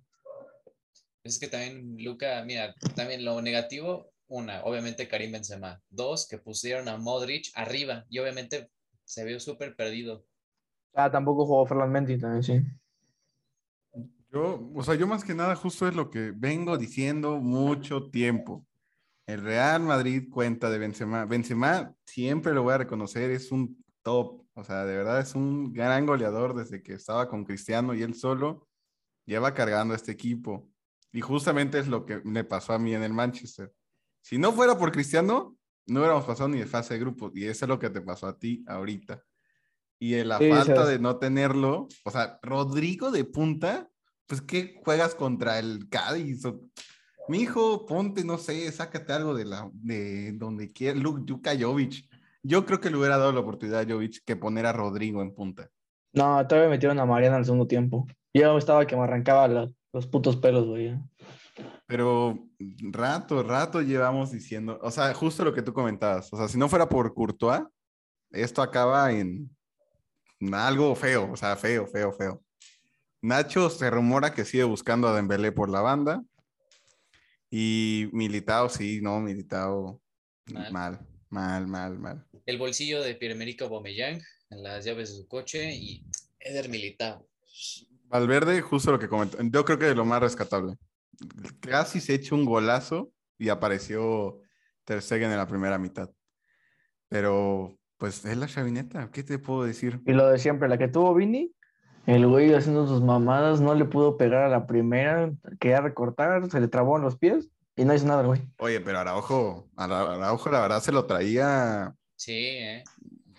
[1.24, 5.82] Es que también, Luca, mira, también lo negativo, una, obviamente Karim Benzema.
[5.90, 8.70] Dos, que pusieron a Modric arriba y obviamente
[9.04, 10.26] se vio súper perdido.
[10.94, 12.62] Ah, tampoco jugó Ferland Mendy también, sí.
[14.32, 18.66] Yo, o sea, yo más que nada justo es lo que vengo diciendo mucho tiempo.
[19.28, 21.26] El Real Madrid cuenta de Benzema.
[21.26, 25.72] Benzema siempre lo voy a reconocer, es un top, o sea, de verdad es un
[25.74, 28.68] gran goleador desde que estaba con Cristiano y él solo
[29.26, 30.70] lleva cargando a este equipo.
[31.14, 33.74] Y justamente es lo que me pasó a mí en el Manchester.
[34.22, 37.32] Si no fuera por Cristiano, no hubiéramos pasado ni de fase de grupos.
[37.36, 39.24] Y eso es lo que te pasó a ti ahorita.
[40.00, 40.90] Y en la Sí, falta sabes.
[40.90, 43.90] de no tenerlo, o sea, Rodrigo de punta,
[44.26, 46.44] pues ¿qué juegas contra el Cádiz?
[46.46, 46.62] O-
[47.28, 51.00] Mi hijo, ponte, no sé, sácate algo de la de donde quiera.
[51.00, 52.10] Lu- Luka Jovic.
[52.44, 55.34] Yo creo que le hubiera dado la oportunidad a Jovic que poner a Rodrigo en
[55.34, 55.70] punta.
[56.14, 58.08] No, todavía metieron a Mariana al segundo tiempo.
[58.34, 60.98] Yo estaba que me arrancaba la- los putos pelos, güey.
[61.86, 62.48] Pero
[62.92, 66.70] rato, rato llevamos diciendo, o sea, justo lo que tú comentabas, o sea, si no
[66.70, 67.62] fuera por Courtois,
[68.32, 69.50] esto acaba en
[70.54, 72.42] algo feo, o sea, feo, feo, feo.
[73.22, 76.24] Nacho se rumora que sigue buscando a Dembélé por la banda
[77.50, 80.02] y Militao, sí, no, Militao,
[80.52, 80.72] Mal.
[80.72, 81.00] mal,
[81.30, 82.26] mal, mal, mal.
[82.46, 86.04] El bolsillo de Pierre-Emerick Aubameyang en las llaves de su coche y
[86.40, 87.28] Eder Militao.
[88.06, 90.76] Valverde, justo lo que comentó, yo creo que de lo más rescatable.
[91.62, 94.42] Casi se echó un golazo y apareció
[94.86, 96.10] Ter Stegen en la primera mitad.
[97.08, 100.02] Pero, pues, es la chavineta, ¿qué te puedo decir?
[100.06, 101.54] Y lo de siempre, la que tuvo Vini,
[102.08, 106.60] el güey haciendo sus mamadas, no le pudo pegar a la primera, quería recortar, se
[106.60, 108.42] le trabó en los pies y no hizo nada, el güey.
[108.58, 112.84] Oye, pero Araujo, Ara- Araujo la verdad se lo traía Sí, ¿eh?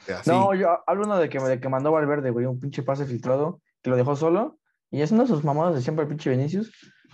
[0.08, 0.28] de así.
[0.28, 3.62] No, yo hablo uno de que, de que mandó Valverde, güey, un pinche pase filtrado,
[3.80, 4.58] que lo dejó solo,
[4.90, 6.72] y haciendo sus mamadas de siempre el pinche Vinicius,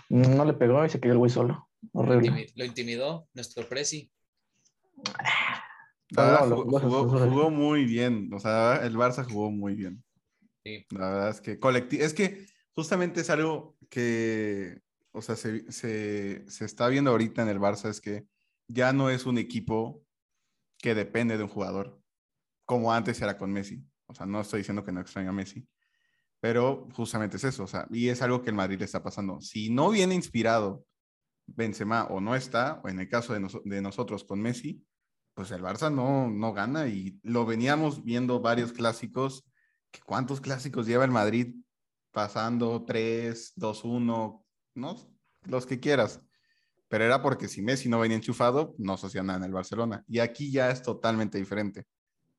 [0.09, 1.69] no le pegó y se quedó el güey solo.
[1.93, 2.47] Lo, Horrible.
[2.55, 4.09] lo intimidó nuestro Prezi.
[6.11, 9.75] La verdad, jugó, lo- jugó- lo- jugó muy bien, o sea, el Barça jugó muy
[9.75, 10.03] bien.
[10.63, 10.85] Sí.
[10.89, 14.79] La verdad es que colectivo, es que justamente es algo que,
[15.11, 18.25] o sea, se, se, se está viendo ahorita en el Barça, es que
[18.67, 20.01] ya no es un equipo
[20.81, 22.01] que depende de un jugador,
[22.65, 23.83] como antes era con Messi.
[24.07, 25.67] O sea, no estoy diciendo que no extraño a Messi,
[26.39, 27.63] pero justamente es eso.
[27.63, 29.41] O sea, y es algo que el Madrid le está pasando.
[29.41, 30.85] Si no viene inspirado
[31.47, 34.85] Benzema o no está, o en el caso de, nos- de nosotros con Messi,
[35.33, 39.45] pues el Barça no, no gana y lo veníamos viendo varios clásicos.
[39.91, 41.55] que ¿Cuántos clásicos lleva el Madrid
[42.11, 42.83] pasando?
[42.85, 44.95] 3, 2, 1, ¿no?
[45.45, 46.21] Los que quieras.
[46.89, 50.03] Pero era porque si Messi no venía enchufado, no se hacía nada en el Barcelona.
[50.07, 51.81] Y aquí ya es totalmente diferente.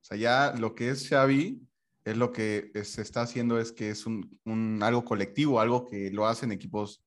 [0.03, 1.63] O sea, ya lo que es Xavi
[2.05, 6.11] es lo que se está haciendo es que es un, un- algo colectivo, algo que
[6.11, 7.03] lo hacen equipos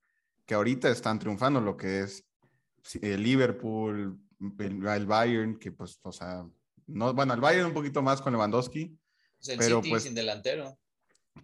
[0.45, 2.25] que ahorita están triunfando, lo que es
[3.01, 4.19] el Liverpool,
[4.60, 6.45] el, el Bayern, que pues, o sea,
[6.88, 8.97] no, bueno, el Bayern un poquito más con Lewandowski,
[9.39, 10.77] Pues el Pero, City pues, sin delantero.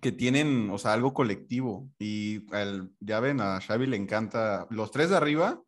[0.02, 1.90] que tienen, o sea, algo colectivo.
[1.98, 5.62] Y el- ya ven, a Xavi le encanta, los tres de arriba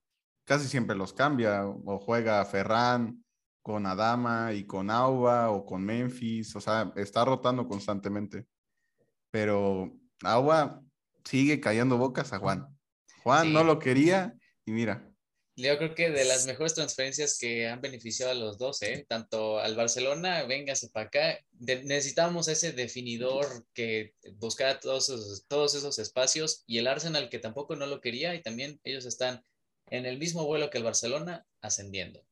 [0.51, 3.23] casi siempre los cambia, o juega Ferran
[3.61, 8.45] con Adama y con Auba o con Memphis, o sea, está rotando constantemente.
[9.29, 10.81] Pero Auba
[11.23, 12.67] sigue callando bocas a Juan.
[13.23, 13.53] Juan Sí.
[13.53, 14.33] no lo quería
[14.65, 15.07] y mira,
[15.55, 19.05] Yo creo que de las mejores transferencias que han beneficiado a los dos, ¿eh?
[19.07, 21.39] tanto al Barcelona, véngase para acá.
[21.51, 27.39] De- necesitamos ese definidor que buscara todos esos, todos esos espacios y el Arsenal que
[27.39, 29.43] tampoco no lo quería y también ellos están
[29.91, 32.25] en el mismo vuelo que el Barcelona ascendiendo.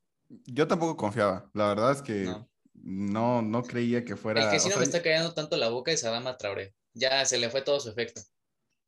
[0.45, 1.50] yo tampoco confiaba.
[1.54, 2.50] La verdad es que No.
[2.74, 4.43] no, no, creía que fuera.
[4.45, 6.74] el que sí no sea, me está callando tanto la boca es Adama Traoré.
[6.93, 8.22] Ya se le fue todo su efecto.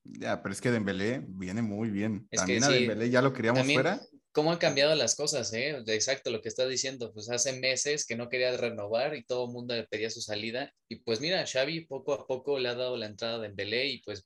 [0.03, 2.27] Ya, pero es que Dembélé viene muy bien.
[2.31, 2.73] Es que También a sí.
[2.73, 4.01] Dembélé ya lo queríamos También- fuera.
[4.33, 5.83] ¿Cómo han cambiado las cosas, eh?
[5.87, 7.11] Exacto, lo que estás diciendo.
[7.13, 10.73] Pues hace meses que no quería renovar y todo el mundo le pedía su salida.
[10.89, 14.01] Y pues mira, Xavi poco a poco le ha dado la entrada de Embelé y
[14.03, 14.25] pues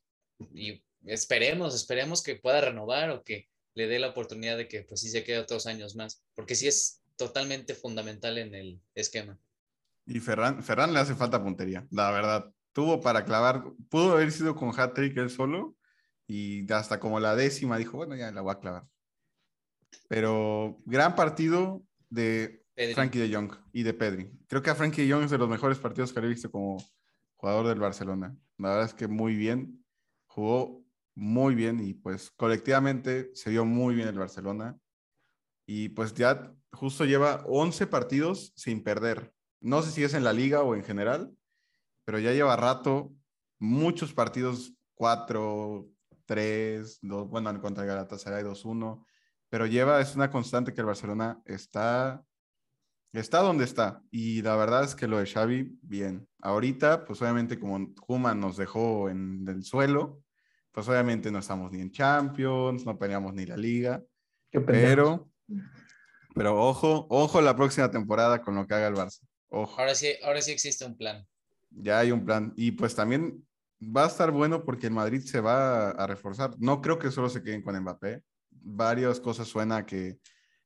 [0.54, 5.02] y esperemos, esperemos que pueda renovar o que le dé la oportunidad de que pues
[5.02, 6.24] sí se quede otros años más.
[6.34, 9.38] Porque sí es totalmente fundamental en el esquema.
[10.06, 12.52] Y Ferran, Ferran le hace falta puntería, la verdad.
[12.72, 15.76] Tuvo para clavar, pudo haber sido con hat-trick él solo
[16.26, 18.86] y hasta como la décima dijo, bueno, ya la voy a clavar.
[20.08, 22.94] Pero gran partido de Pedri.
[22.94, 24.30] Frankie de Jong y de Pedri.
[24.46, 26.76] Creo que a Frankie de Jong es de los mejores partidos que he visto como
[27.36, 28.36] jugador del Barcelona.
[28.58, 29.84] La verdad es que muy bien,
[30.26, 30.85] jugó
[31.16, 34.78] muy bien y pues colectivamente se vio muy bien el Barcelona.
[35.66, 39.32] Y pues ya justo lleva 11 partidos sin perder.
[39.60, 41.34] No sé si es en la liga o en general,
[42.04, 43.12] pero ya lleva rato
[43.58, 45.88] muchos partidos, 4,
[46.26, 49.04] 3, 2, bueno, en contra de Galatasaray 2-1,
[49.48, 52.22] pero lleva, es una constante que el Barcelona está,
[53.12, 54.02] está donde está.
[54.10, 56.28] Y la verdad es que lo de Xavi, bien.
[56.42, 60.22] Ahorita, pues obviamente como Kuman nos dejó en el suelo,
[60.76, 64.02] pues obviamente no estamos ni en Champions, no peleamos ni la liga,
[64.66, 65.30] pero,
[66.34, 69.20] pero ojo, ojo la próxima temporada con lo que haga el Barça.
[69.48, 71.26] Ojo, Ahora sí, ahora sí existe un plan.
[71.70, 72.52] ya hay un plan.
[72.56, 73.42] Y pues también
[73.80, 76.50] va a estar bueno porque el Madrid se va a, a reforzar.
[76.58, 78.22] No creo que solo se queden con Mbappé.
[78.50, 80.18] Varias cosas suena que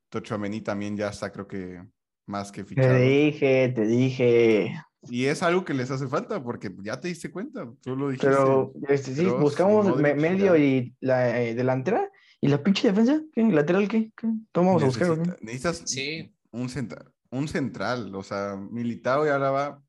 [0.09, 1.81] Tochomení también ya está, creo que
[2.27, 2.95] más que Te fichado.
[2.97, 4.75] dije, te dije.
[5.09, 8.29] Y es algo que les hace falta porque ya te diste cuenta, tú lo dijiste.
[8.29, 12.11] Pero este, sí, buscamos me- medio y la eh, delantera
[12.41, 13.21] y la pinche defensa.
[13.33, 13.43] ¿Qué?
[13.45, 14.11] ¿Lateral qué?
[14.17, 14.29] ¿Qué?
[14.53, 15.17] ¿Cómo vamos a buscar?
[15.43, 16.35] Necesitas Sí.
[16.51, 19.81] un, central, un central, o sea, Militao y Álava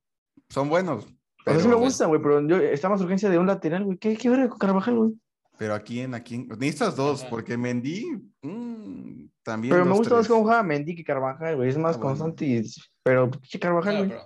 [0.50, 1.04] son buenos.
[1.06, 3.84] O sea, Pero, sí me gusta, güey, pero yo, está más urgencia de un lateral,
[3.84, 3.97] güey.
[3.97, 5.12] ¿Qué, qué verga con Carvajal, güey?
[5.58, 7.30] pero aquí en aquí en- necesitas dos, Ajá.
[7.30, 8.06] porque Mendy
[8.41, 9.74] mm, también.
[9.74, 11.69] Pero me gusta más cómo juega Mendy que Carvajal, güey.
[11.69, 12.10] Es más Ah, bueno.
[12.17, 12.63] constante y...
[13.04, 14.19] Pero pinche Carvajal, güey.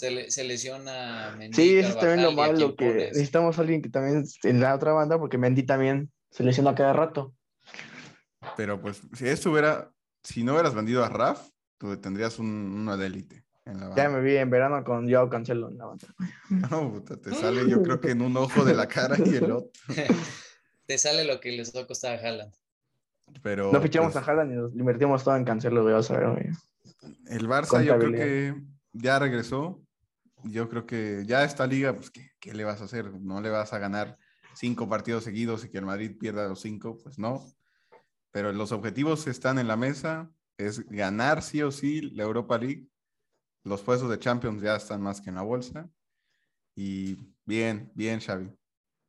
[0.00, 2.86] Se, le- se lesiona Mendy, Sí, eso es también lo Carvajal, ¿y a malo, que
[2.88, 3.08] pones?
[3.08, 6.92] necesitamos a alguien que también en la otra banda, porque Mendy también se lesiona cada
[6.94, 7.34] rato.
[8.56, 12.96] Pero pues, si esto hubiera, si no hubieras vendido a Raf, tú tendrías un, uno
[12.96, 16.06] de élite en la Ya me vi en verano con Joao Cancelo en la banda.
[16.70, 19.50] No, puta, te sale yo creo que en un ojo de la cara y el
[19.52, 19.70] otro.
[20.86, 22.52] Te sale lo que les va a costar a Haaland.
[23.42, 25.94] Pero No fichamos pues, a Haaland y nos invertimos todo en Cancelo, güey.
[25.94, 26.46] Vas a ver, güey.
[27.28, 28.54] el Barça yo creo que
[28.92, 29.80] ya regresó.
[30.44, 33.12] Yo creo que ya esta liga, pues, ¿qué, qué le vas a hacer?
[33.20, 34.16] No le vas a ganar
[34.54, 37.44] cinco partidos seguidos y que el Madrid pierda los cinco, pues no.
[38.32, 42.86] Pero los objetivos están en la mesa, es ganar sí o sí la Europa League.
[43.64, 45.88] Los puestos de Champions ya están más que en la bolsa.
[46.74, 48.50] Y bien, bien, Xavi.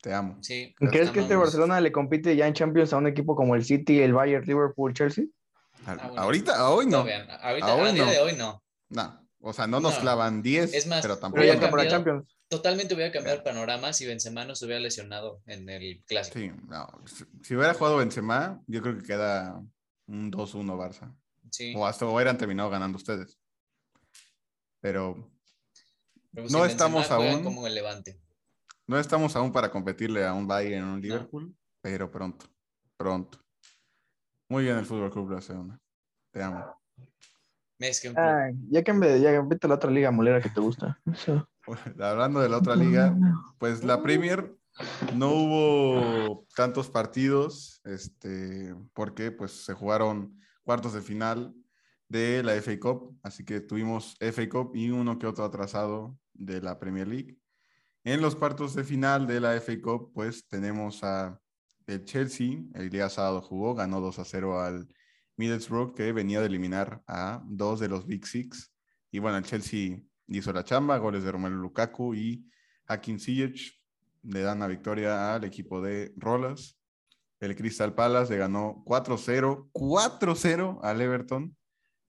[0.02, 0.38] Te amo.
[0.42, 0.74] Sí.
[0.78, 1.36] ¿Crees que este.
[1.36, 4.94] Barcelona le compite ya en Champions a un equipo como el City, el Bayern, Liverpool,
[4.94, 5.26] Chelsea?
[5.86, 6.22] A- Ah, bueno.
[6.22, 6.98] ahorita, hoy no.
[7.42, 8.12] Ahorita, Aún a día no.
[8.12, 8.64] de hoy no.
[8.90, 9.21] No.
[9.44, 10.02] O sea, no nos No.
[10.02, 11.42] clavan 10, Es más, pero tampoco.
[11.42, 11.90] Pero para cambiado.
[11.90, 12.38] Champions.
[12.48, 16.38] Totalmente hubiera cambiado el panorama si Benzema no se hubiera lesionado en el clásico.
[16.40, 16.88] Sí, no.
[17.44, 19.62] Si, hubiera jugado Benzema, yo creo que queda
[20.08, 21.16] un 2-1 Barça.
[21.50, 21.74] Sí.
[21.76, 23.40] O hasta hubieran terminado ganando ustedes.
[24.80, 25.32] pero
[26.34, 27.44] Pero No estamos aún.
[27.44, 28.20] como el Levante.
[28.88, 32.46] no estamos aún para competirle a un Bayern o un Liverpool, pero pronto,
[32.98, 33.40] pronto.
[34.50, 35.80] Muy bien el Fútbol Club Barcelona.
[36.32, 36.78] Te amo.
[38.02, 38.16] Club.
[38.70, 41.00] Ya que en vez de, ya vete a la otra liga molera que te gusta.
[41.12, 41.48] Eso.
[42.00, 43.16] Hablando de la otra liga,
[43.58, 44.56] pues la Premier
[45.16, 51.54] no hubo tantos partidos, este, porque pues se jugaron cuartos de final
[52.08, 56.62] de la FA Cup, así que tuvimos FA Cup y uno que otro atrasado de
[56.62, 57.38] la Premier League.
[58.04, 61.40] En los cuartos de final de la FA Cup, pues tenemos a
[61.88, 64.88] el Chelsea, el día sábado jugó, ganó 2 a 0 al
[65.42, 68.72] Middlesbrough, que venía de eliminar a dos de los Big Six.
[69.10, 72.46] Y bueno, el Chelsea hizo la chamba, goles de Romelu Lukaku y
[72.86, 73.74] Hakim Ziyech
[74.22, 76.78] le dan la victoria al equipo de Rolas.
[77.40, 81.58] El Crystal Palace le ganó 4-0, 4-0 al Everton,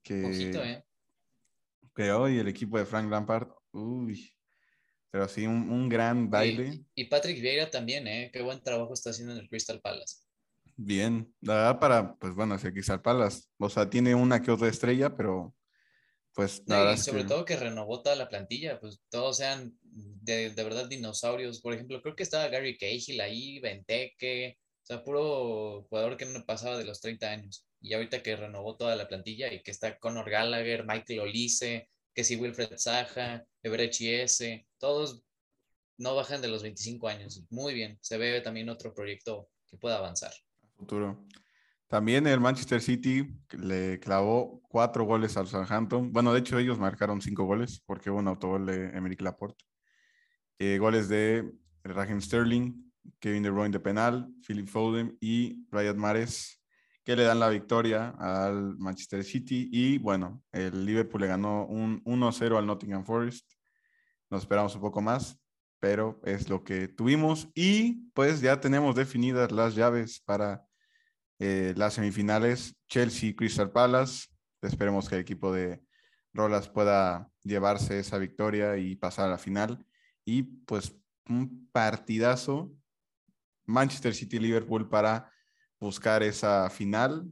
[0.03, 0.85] que, Ojito, ¿eh?
[1.95, 4.31] que hoy el equipo de Frank Lampard, uy,
[5.11, 6.85] pero sí, un, un gran baile.
[6.95, 8.31] Y, y Patrick Vieira también, ¿eh?
[8.31, 10.17] Qué buen trabajo está haciendo en el Crystal Palace.
[10.77, 14.69] Bien, la verdad para, pues bueno, hacia Crystal Palace, o sea, tiene una que otra
[14.69, 15.55] estrella, pero
[16.35, 20.51] pues verdad y sobre que- todo que renovó toda la plantilla, pues todos sean de,
[20.51, 21.61] de verdad dinosaurios.
[21.61, 26.45] Por ejemplo, creo que estaba Gary Cahill ahí, Benteke, o sea, puro jugador que no
[26.45, 27.67] pasaba de los 30 años.
[27.81, 32.25] Y ahorita que renovó toda la plantilla y que está Conor Gallagher, Michael Olise, que
[32.25, 35.23] sí Wilfred Saja, Ebrechi S, todos
[35.99, 37.43] no bajan de los 25 años.
[37.51, 40.33] Muy bien, se ve también otro proyecto que pueda avanzar.
[40.83, 41.25] Futuro.
[41.89, 46.13] También el Manchester City le clavó cuatro goles al Southampton.
[46.13, 49.65] Bueno, de hecho ellos marcaron cinco goles porque hubo un autogol de Emerick Laporte.
[50.59, 51.53] Eh, goles de
[51.85, 56.63] Raheem Sterling, Kevin De Bruyne de penal, Philip Foden y Riyad Mahrez
[57.05, 59.69] que le dan la victoria al Manchester City.
[59.73, 63.53] Y bueno, el Liverpool le ganó un 1-0 al Nottingham Forest.
[64.31, 65.39] Nos esperamos un poco más,
[65.81, 67.49] pero es lo que tuvimos.
[67.55, 70.65] Y pues ya tenemos definidas las llaves para
[71.45, 74.29] eh, las semifinales, Chelsea, Crystal Palace.
[74.61, 75.83] Esperemos que el equipo de
[76.33, 79.85] Rolas pueda llevarse esa victoria y pasar a la final.
[80.25, 80.95] Y pues
[81.29, 82.73] un partidazo,
[83.67, 85.33] Manchester City-Liverpool para
[85.81, 87.29] buscar esa final.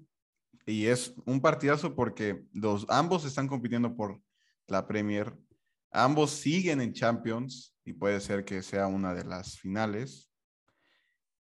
[0.66, 4.20] Y es un partidazo porque los, ambos están compitiendo por
[4.66, 5.38] la Premier.
[5.92, 10.32] Ambos siguen en Champions y puede ser que sea una de las finales.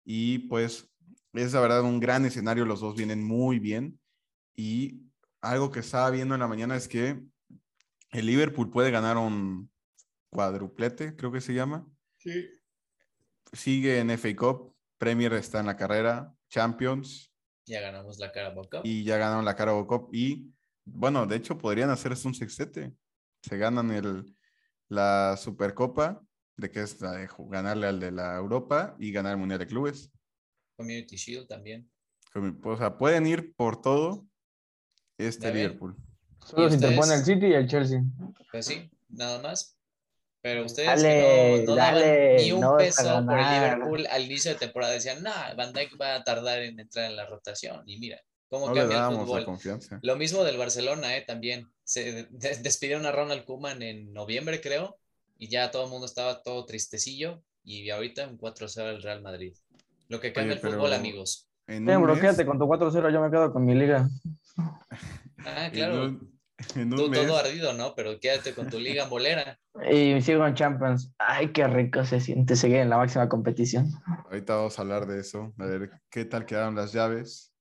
[0.04, 0.89] Y pues
[1.32, 4.00] es la verdad un gran escenario, los dos vienen muy bien.
[4.56, 5.02] Y
[5.40, 7.20] algo que estaba viendo en la mañana es que
[8.10, 9.70] el Liverpool puede ganar un
[10.30, 11.86] cuadruplete, creo que se llama.
[13.52, 17.32] Sigue en FA Cup, Premier está en la carrera, Champions
[17.66, 18.80] Ya ganamos la Carabao Cup.
[18.84, 20.08] y ya ganaron la Carabao Cup.
[20.12, 20.52] Y
[20.84, 22.92] bueno, de hecho podrían hacer esto un sextete.
[23.42, 24.36] Se ganan el,
[24.88, 26.22] la Supercopa,
[26.56, 29.66] de que es la de ganarle al de la Europa y ganar el Mundial de
[29.66, 30.10] Clubes.
[30.80, 31.90] Community Shield también.
[32.64, 34.26] O sea, pueden ir por todo
[35.18, 35.52] este.
[35.52, 35.96] Liverpool.
[36.46, 38.02] Solo ¿Y se interpone el City y el Chelsea.
[38.50, 39.76] Pues sí, nada más.
[40.42, 43.44] Pero ustedes Dale, que no, no daban dale, ni un no peso por el.
[43.44, 47.16] Liverpool al inicio de temporada, decían, no, Van Dijk va a tardar en entrar en
[47.16, 47.86] la rotación.
[47.86, 48.18] Y mira,
[48.48, 49.44] cómo No cambia el fútbol.
[49.44, 49.98] confianza.
[50.02, 51.68] Lo mismo del Barcelona, eh, también.
[51.84, 54.96] Se de- de- despidieron a Ronald Koeman en noviembre, creo,
[55.36, 57.42] y ya todo el mundo estaba todo tristecillo.
[57.62, 59.54] Y ahorita un 4-0 al Real Madrid.
[60.10, 61.48] Lo que cambia Oye, el fútbol, amigos.
[61.68, 64.08] En Bien, un bro, mes- quédate con tu 4-0, yo me quedo con mi liga.
[65.38, 66.04] Ah, en claro.
[66.04, 66.40] un-
[66.74, 67.94] en un Tú mes- todo ardido, ¿no?
[67.94, 69.56] Pero quédate con tu liga bolera.
[69.88, 71.12] Y sigo en Champions.
[71.16, 73.88] Ay, qué rico se siente seguir en la máxima competición.
[74.24, 77.54] Ahorita vamos a hablar de eso, a ver qué tal quedaron las llaves.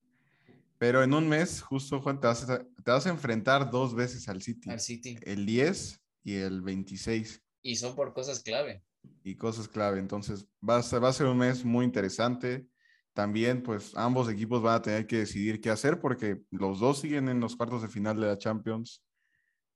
[0.78, 4.28] Pero en un mes, justo Juan, te vas a, te vas a enfrentar dos veces
[4.28, 4.68] al City.
[4.70, 5.16] Al City.
[5.22, 7.40] El 10 y el 26.
[7.62, 8.82] Y son por cosas clave.
[9.22, 9.98] Y cosas clave.
[9.98, 12.66] Entonces, va a, ser, va a ser un mes muy interesante.
[13.12, 17.28] También, pues, ambos equipos van a tener que decidir qué hacer porque los dos siguen
[17.28, 19.02] en los cuartos de final de la Champions.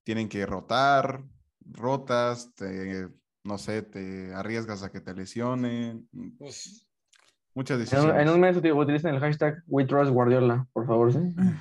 [0.05, 1.25] Tienen que rotar,
[1.61, 3.09] rotas, te-
[3.43, 6.09] no sé, te arriesgas a que te lesionen.
[6.39, 6.57] Uf.
[7.55, 8.23] Muchas En un, decisiones.
[8.23, 11.19] en un mes util- utilicen el hashtag WeTrustGuardiola, por favor, ¿sí?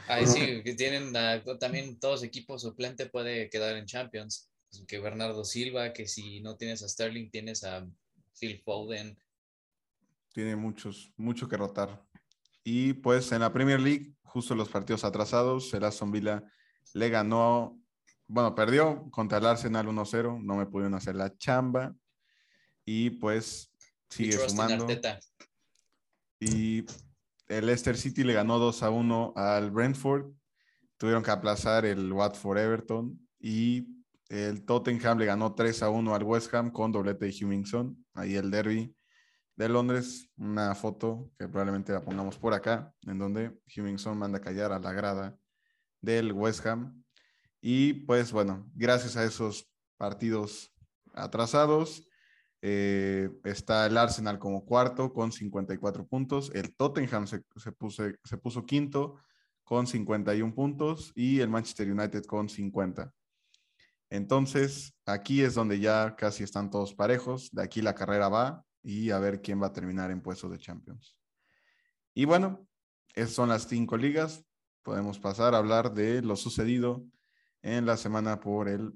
[0.08, 4.50] Ahí sí, que tienen ah, también todos equipos suplente puede quedar en Champions.
[4.88, 7.88] Que Bernardo Silva, que si no tienes a Sterling, tienes a
[8.40, 9.18] Phil Foden.
[10.34, 12.04] Tiene muchos, mucho que rotar.
[12.64, 16.44] Y pues en la Premier League, justo los partidos atrasados, el Aston Villa
[16.94, 17.80] le ganó,
[18.28, 21.96] bueno, perdió contra el Arsenal 1-0, no me pudieron hacer la chamba.
[22.86, 23.72] Y pues
[24.10, 24.88] sigue in sumando.
[26.40, 26.86] Y
[27.48, 30.34] el Leicester City le ganó 2-1 al Brentford.
[30.98, 33.20] Tuvieron que aplazar el Watford Everton.
[33.40, 33.88] Y
[34.30, 38.06] El Tottenham le ganó 3 a 1 al West Ham con doblete de Hummingson.
[38.14, 38.96] Ahí el derby
[39.56, 40.30] de Londres.
[40.38, 44.94] Una foto que probablemente la pongamos por acá, en donde Hummingson manda callar a la
[44.94, 45.38] grada
[46.02, 47.04] del West Ham.
[47.62, 50.74] Y pues bueno, gracias a esos partidos
[51.14, 52.08] atrasados,
[52.62, 56.52] eh, está el Arsenal como cuarto con 54 puntos.
[56.54, 57.42] El Tottenham se,
[57.74, 59.18] puso, se puso quinto
[59.64, 63.14] con 51 puntos y el Manchester United con 50.
[64.14, 67.50] Entonces, aquí es donde ya casi están todos parejos.
[67.50, 70.60] De aquí la carrera va y a ver quién va a terminar en puestos de
[70.60, 71.18] Champions.
[72.14, 72.68] Y bueno,
[73.16, 74.46] esas son las cinco ligas.
[74.84, 77.04] Podemos pasar a hablar de lo sucedido
[77.64, 78.94] en la semana por el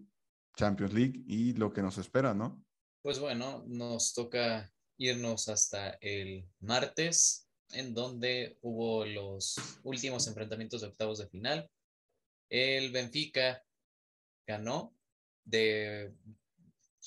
[0.55, 2.63] Champions League y lo que nos espera, ¿no?
[3.01, 10.87] Pues bueno, nos toca irnos hasta el martes, en donde hubo los últimos enfrentamientos de
[10.89, 11.67] octavos de final.
[12.49, 13.63] El Benfica
[14.45, 14.96] ganó
[15.47, 16.13] de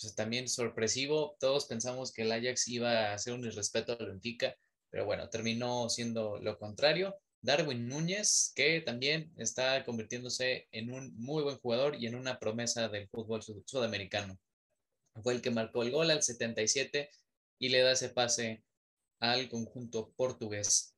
[0.01, 1.36] pues, también sorpresivo.
[1.38, 4.57] Todos pensamos que el Ajax iba a hacer un irrespeto al Benfica,
[4.91, 7.16] pero bueno, terminó siendo lo contrario.
[7.43, 12.88] Darwin Núñez, que también está convirtiéndose en un muy buen jugador y en una promesa
[12.88, 14.38] del fútbol sudamericano.
[15.22, 17.11] Fue el que marcó el gol al 77
[17.59, 18.62] y le da ese pase
[19.20, 20.95] al conjunto portugués.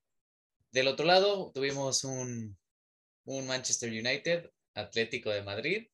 [0.73, 2.57] Del otro lado, tuvimos un,
[3.25, 5.92] un Manchester United, Atlético de Madrid,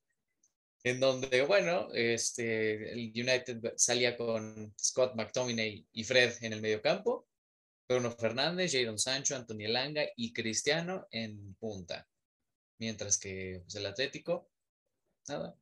[0.83, 6.81] en donde, bueno, este, el United salía con Scott McTominay y Fred en el medio
[6.81, 7.27] campo,
[7.87, 12.07] Bruno Fernández, Jadon Sancho, Antonio Langa y Cristiano en punta.
[12.79, 14.49] Mientras que pues, el Atlético,
[15.27, 15.57] nada.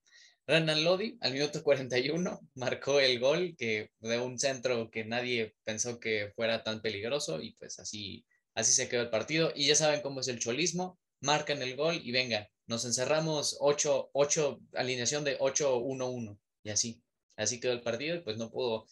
[0.45, 5.99] Renan Lodi, al minuto 41, marcó el gol que, de un centro que nadie pensó
[5.99, 9.51] que fuera tan peligroso y pues así, así se quedó el partido.
[9.55, 14.09] Y ya saben cómo es el cholismo, marcan el gol y venga, nos encerramos 8,
[14.13, 17.01] 8, alineación de 8-1-1 y así.
[17.37, 18.85] Así quedó el partido y pues no pudo.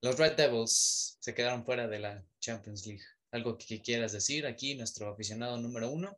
[0.00, 3.02] Los Red Devils se quedaron fuera de la Champions League.
[3.30, 6.16] ¿Algo que, quieras decir aquí, nuestro aficionado número uno?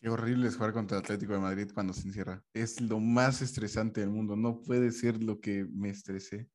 [0.00, 2.44] Qué horrible es jugar contra el Atlético de Madrid cuando se encierra.
[2.52, 4.36] Es lo más estresante del mundo.
[4.36, 6.48] No puede ser lo que me estresé.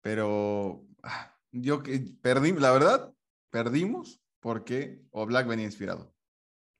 [0.00, 3.12] Pero ah, yo que perdí, la verdad,
[3.50, 6.14] perdimos porque Oblak venía inspirado.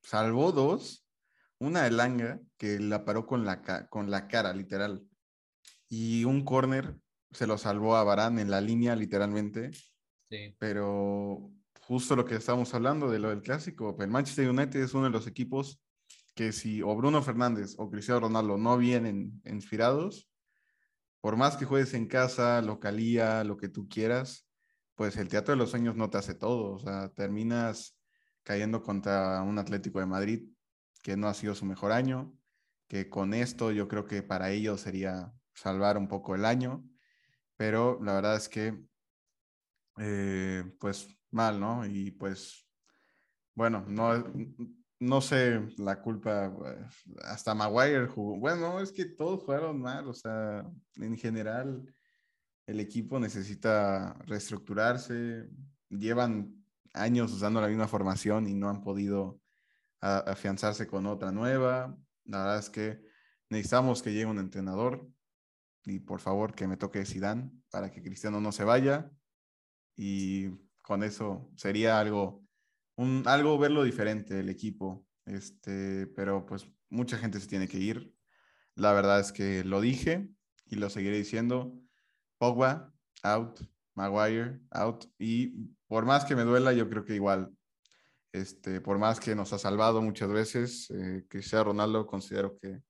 [0.03, 1.05] Salvó dos
[1.61, 5.07] una Elanga que la paró con la, con la cara, literal.
[5.89, 6.97] Y un corner
[7.31, 9.71] se lo salvó a Barán en la línea, literalmente.
[10.29, 10.57] Sí.
[10.59, 11.53] Pero
[11.83, 15.11] justo lo que estábamos hablando de lo del clásico, el Manchester United es uno de
[15.11, 15.83] los equipos
[16.35, 20.31] que si o Bruno Fernández o Cristiano Ronaldo no vienen inspirados,
[21.21, 24.49] por más que juegues en casa, localía, lo que tú quieras,
[24.95, 26.73] pues el Teatro de los Sueños no te hace todo.
[26.73, 27.99] O sea, terminas
[28.43, 30.49] cayendo contra un Atlético de Madrid
[31.03, 32.33] que no ha sido su mejor año,
[32.89, 36.85] que con esto yo creo que para ellos sería salvar un poco el año,
[37.57, 38.83] pero la verdad es que,
[39.99, 41.87] eh, pues mal, ¿no?
[41.87, 42.67] Y pues,
[43.55, 44.25] bueno, no,
[44.99, 46.53] no sé la culpa,
[47.23, 50.65] hasta Maguire jugó, bueno, es que todos jugaron mal, o sea,
[50.97, 51.85] en general
[52.67, 55.49] el equipo necesita reestructurarse,
[55.89, 59.41] llevan años usando la misma formación y no han podido
[60.01, 61.97] afianzarse con otra nueva.
[62.25, 63.03] La verdad es que
[63.49, 65.09] necesitamos que llegue un entrenador
[65.85, 69.11] y por favor que me toque Zidane para que Cristiano no se vaya.
[69.97, 70.49] Y
[70.83, 72.45] con eso sería algo
[72.97, 78.15] un algo verlo diferente el equipo este pero pues mucha gente se tiene que ir.
[78.75, 80.29] La verdad es que lo dije
[80.67, 81.75] y lo seguiré diciendo.
[82.39, 82.93] Pogba
[83.23, 83.61] out.
[83.95, 85.05] Maguire out.
[85.19, 87.53] Y por más que me duela yo creo que igual
[88.33, 92.83] este, por más que nos ha salvado muchas veces, eh, Cristiano Ronaldo considero que,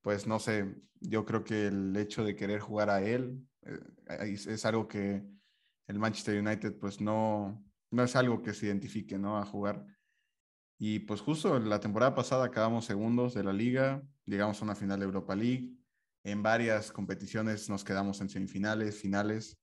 [0.00, 3.80] pues no sé, yo creo que el hecho de querer jugar a él eh,
[4.32, 5.24] es, algo que
[5.86, 9.38] el Manchester United pues no, no es algo que se identifique, ¿no?
[9.38, 9.86] A jugar.
[10.78, 14.98] Y pues justo la temporada pasada acabamos segundos de la liga, llegamos a una final
[14.98, 15.70] de Europa League,
[16.24, 19.58] en varias competiciones nos quedamos en semifinales, finales,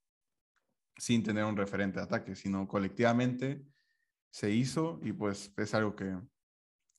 [0.97, 3.65] sin tener un referente de ataque, sino colectivamente
[4.31, 6.17] se hizo y pues es algo que,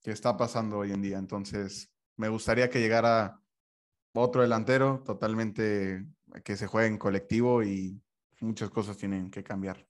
[0.02, 1.18] que está pasando hoy en día.
[1.18, 3.40] Entonces, me gustaría que llegara
[4.14, 6.04] otro delantero totalmente
[6.44, 8.00] que se juegue en colectivo y
[8.40, 9.86] muchas cosas tienen que cambiar.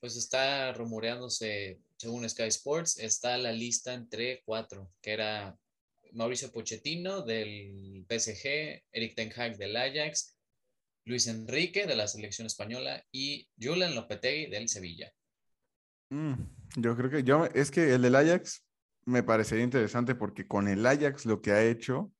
[0.00, 5.56] Pues está rumoreándose, según Sky Sports, está la lista entre cuatro, que era
[6.12, 10.36] Mauricio Pochettino del PSG, Eric Ten Hag del Ajax,
[11.04, 15.12] Luis Enrique de la selección española y Julian Lopetegui del Sevilla.
[16.10, 16.34] Mm,
[16.76, 18.64] yo creo que yo, es que el del Ajax
[19.04, 22.12] me parecería interesante porque con el Ajax lo que ha hecho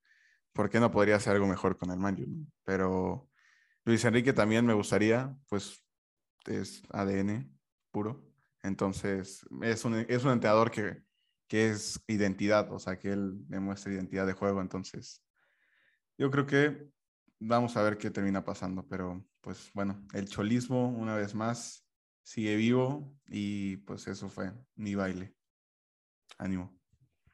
[0.53, 2.17] ¿por qué no podría hacer algo mejor con el Man?
[2.65, 3.29] Pero
[3.85, 5.85] Luis Enrique también me gustaría, pues
[6.47, 7.51] es ADN
[7.91, 8.25] puro.
[8.63, 11.03] Entonces, es un, es un entrenador que,
[11.49, 14.61] que es identidad, o sea, que él demuestra identidad de juego.
[14.61, 15.23] Entonces,
[16.17, 16.89] yo creo que
[17.41, 21.85] vamos a ver qué termina pasando, pero pues bueno, el cholismo una vez más
[22.23, 25.35] sigue vivo y pues eso fue mi baile.
[26.39, 26.79] Ánimo.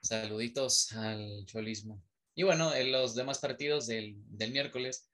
[0.00, 2.02] Saluditos al cholismo.
[2.34, 5.10] Y bueno, en los demás partidos del, del miércoles,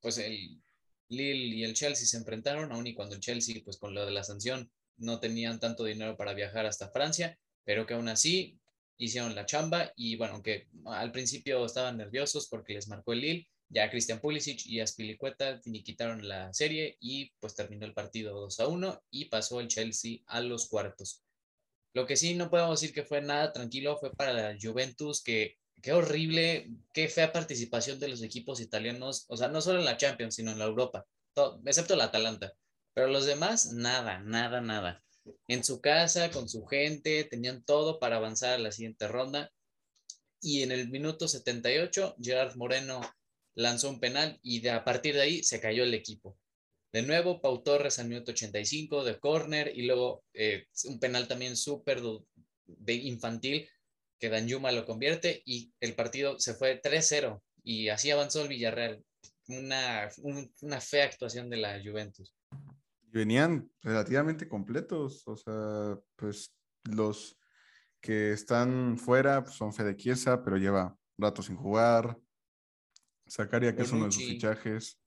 [0.00, 0.60] pues el
[1.08, 4.12] Lille y el Chelsea se enfrentaron, aun y cuando el Chelsea, pues con lo de
[4.12, 8.58] la sanción, no tenían tanto dinero para viajar hasta Francia, pero que aún así
[8.98, 13.48] hicieron la chamba y bueno, aunque al principio estaban nerviosos porque les marcó el Lille,
[13.70, 18.68] ya Christian Pulisic y Aspilicueta quitaron la serie y pues terminó el partido 2 a
[18.68, 21.22] 1 y pasó el Chelsea a los cuartos.
[21.94, 25.56] Lo que sí no podemos decir que fue nada tranquilo fue para la Juventus, que
[25.82, 29.96] qué horrible, qué fea participación de los equipos italianos, o sea, no solo en la
[29.96, 31.06] Champions, sino en la Europa,
[31.64, 32.52] excepto la Atalanta.
[32.94, 35.04] Pero los demás, nada, nada, nada.
[35.46, 39.52] En su casa, con su gente, tenían todo para avanzar a la siguiente ronda.
[40.40, 43.00] Y en el minuto 78, Gerard Moreno
[43.58, 46.38] lanzó un penal y de, a partir de ahí se cayó el equipo.
[46.92, 51.56] De nuevo, Pau Torres al minuto 85 de córner y luego eh, un penal también
[51.56, 52.00] súper
[52.66, 53.68] de infantil
[54.18, 59.04] que Danjuma lo convierte y el partido se fue 3-0 y así avanzó el Villarreal.
[59.48, 62.34] Una, un, una fea actuación de la Juventus.
[63.02, 66.54] Venían relativamente completos, o sea, pues
[66.84, 67.36] los
[68.00, 72.18] que están fuera pues, son Fede Chiesa, pero lleva rato sin jugar.
[73.28, 74.34] Zacaria, que es uno de sus Bonucci.
[74.34, 75.00] fichajes.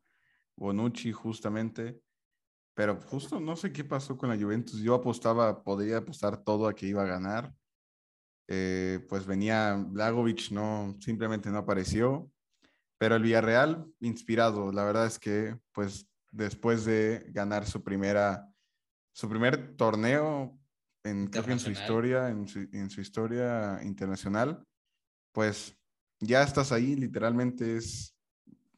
[0.56, 2.02] Bonucci, justamente.
[2.74, 4.82] Pero justo no sé qué pasó con la Juventus.
[4.82, 7.54] Yo apostaba, podría apostar todo a que iba a ganar.
[8.48, 12.32] Eh, pues venía Blagovic, no, simplemente no apareció.
[12.98, 18.48] Pero el Villarreal, inspirado, la verdad es que, pues, después de ganar su primera,
[19.12, 20.58] su primer torneo
[21.04, 24.64] en, creo que en su historia, en su, en su historia internacional,
[25.34, 25.81] pues
[26.22, 28.16] ya estás ahí, literalmente es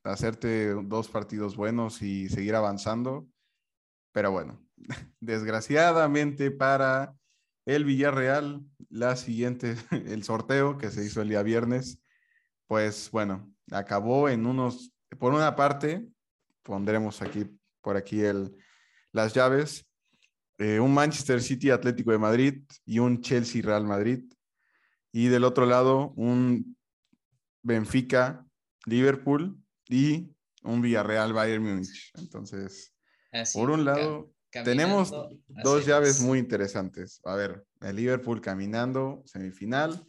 [0.04, 3.28] hacerte dos partidos buenos y seguir avanzando.
[4.12, 4.66] Pero bueno,
[5.20, 7.16] desgraciadamente para
[7.66, 12.00] el Villarreal, la siguiente, el sorteo que se hizo el día viernes,
[12.68, 16.08] pues bueno, acabó en unos, por una parte,
[16.64, 17.46] pondremos aquí,
[17.82, 18.56] por aquí el,
[19.12, 19.86] las llaves,
[20.60, 24.24] eh, un Manchester City Atlético de Madrid y un Chelsea Real Madrid.
[25.12, 26.76] Y del otro lado, un
[27.64, 28.46] Benfica
[28.86, 29.58] Liverpool
[29.90, 30.30] y
[30.64, 32.12] un Villarreal Bayern Múnich.
[32.16, 32.94] Entonces,
[33.32, 35.12] Así, por un lado, tenemos
[35.64, 37.20] dos llaves muy interesantes.
[37.24, 40.06] A ver, el Liverpool caminando, semifinal.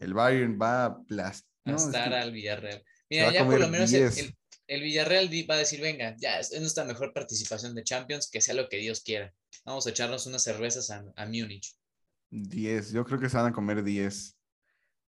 [0.00, 2.14] El Bayern va a aplastar.
[2.14, 2.82] Al Villarreal.
[3.10, 4.18] Mira, ya por lo menos el, 10.
[4.18, 4.36] el-
[4.68, 8.40] el Villarreal va a decir, venga, ya es es nuestra mejor participación de Champions, que
[8.40, 9.32] sea lo que Dios quiera.
[9.64, 11.76] Vamos a echarnos unas cervezas a, a Múnich.
[12.30, 14.36] 10, yo creo que se van a comer 10.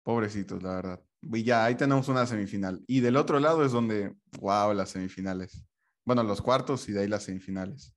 [0.03, 1.01] Pobrecitos, la verdad.
[1.21, 2.83] Y ya, ahí tenemos una semifinal.
[2.87, 5.63] Y del otro lado es donde, wow, las semifinales.
[6.05, 7.93] Bueno, los cuartos y de ahí las semifinales.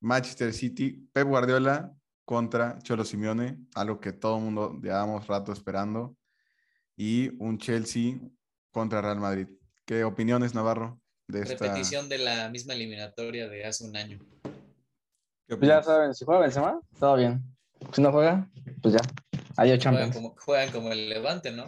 [0.00, 1.92] Manchester City, Pep Guardiola
[2.24, 6.16] contra Cholo Simeone, algo que todo el mundo llevábamos rato esperando.
[6.96, 8.18] Y un Chelsea
[8.70, 9.48] contra Real Madrid.
[9.84, 11.54] ¿Qué opiniones, Navarro, de esta?
[11.54, 14.18] Repetición de la misma eliminatoria de hace un año.
[15.46, 17.42] ¿Qué Pues ya saben, si juega Benzema, todo bien.
[17.92, 18.48] Si no juega,
[18.82, 19.00] pues ya.
[19.56, 20.14] Adiós, Juegan Champions.
[20.14, 21.66] como, juegan como el Levante, ¿no?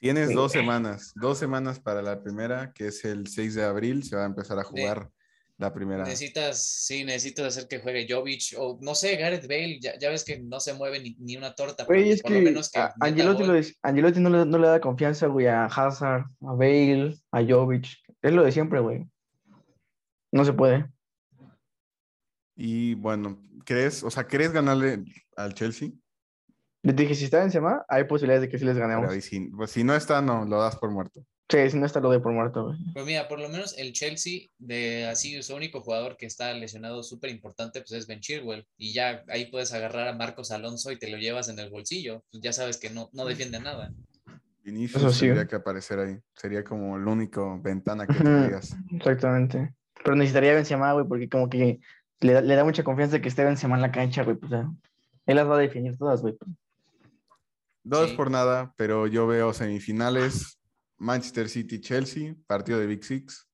[0.00, 0.34] Tienes Sí.
[0.34, 4.22] dos semanas, dos semanas para la primera, que es el 6 de abril, se va
[4.22, 5.10] a empezar a jugar
[5.58, 6.04] la primera.
[6.04, 10.24] Necesitas, sí, necesitas hacer que juegue Jovic o no sé, Gareth Bale, ya, ya ves
[10.24, 12.70] que no se mueve ni, ni una torta, pero Güey, es por que, lo menos
[12.70, 16.52] que a- Angelotti, lo Angelotti no, le, no le da confianza, güey, a Hazard, a
[16.54, 17.86] Bale, a Jovic.
[18.22, 19.06] Es lo de siempre, güey.
[20.32, 20.90] No se puede.
[22.56, 25.04] Y bueno, ¿crees, o sea, ¿crees ganarle
[25.36, 25.90] al Chelsea?
[26.82, 29.12] Les dije, si está Benzema, hay posibilidades de que sí les ganemos.
[29.22, 31.22] sí, pues si no está, no, lo das por muerto.
[31.50, 32.78] Sí, si no está lo de por muerto, güey.
[32.94, 37.02] Pues mira, por lo menos el Chelsea, de así su único jugador que está lesionado
[37.02, 38.64] súper importante, pues es Ben Chilwell.
[38.78, 42.22] Y ya ahí puedes agarrar a Marcos Alonso y te lo llevas en el bolsillo.
[42.30, 43.92] Pues ya sabes que no, no defiende nada.
[44.62, 45.26] Vinicius Eso sí.
[45.26, 46.16] tendría que aparecer ahí.
[46.36, 48.76] Sería como la única ventana que tendrías.
[48.92, 49.74] Exactamente.
[50.04, 51.80] Pero necesitaría Benzema, güey, porque como que
[52.20, 54.36] le, da- le da mucha confianza que esté Benzema en la cancha, güey.
[54.36, 54.70] Pues, ya.
[55.26, 56.36] él las va a definir todas, güey.
[57.90, 58.16] Dos Sí.
[58.16, 60.58] por nada, pero yo veo semifinales.
[60.96, 63.48] Manchester City, Chelsea, partido de Big Six.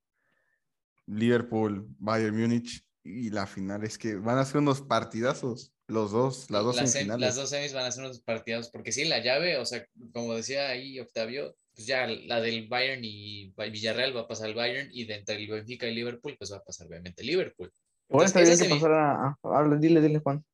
[1.06, 2.82] Liverpool, Bayern Múnich.
[3.04, 5.72] Y la final es que van a ser unos partidazos.
[5.86, 7.20] Los dos, las dos Las, sem- semifinales.
[7.26, 10.34] las dos semis van a ser unos partidos, porque sí, la llave, o sea, como
[10.34, 14.88] decía ahí Octavio, pues ya la del Bayern y Villarreal va a pasar al Bayern
[14.92, 17.70] y de entre el Benfica y Liverpool, pues va a pasar obviamente Liverpool.
[18.08, 19.12] Entonces, está bien que semi- pasara.
[19.28, 20.44] a- Habla, dile, dile, Juan.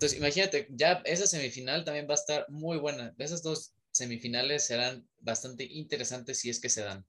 [0.00, 3.12] Entonces, imagínate, ya esa semifinal también va a estar muy buena.
[3.18, 7.04] Esas dos semifinales serán bastante interesantes si es que se dan.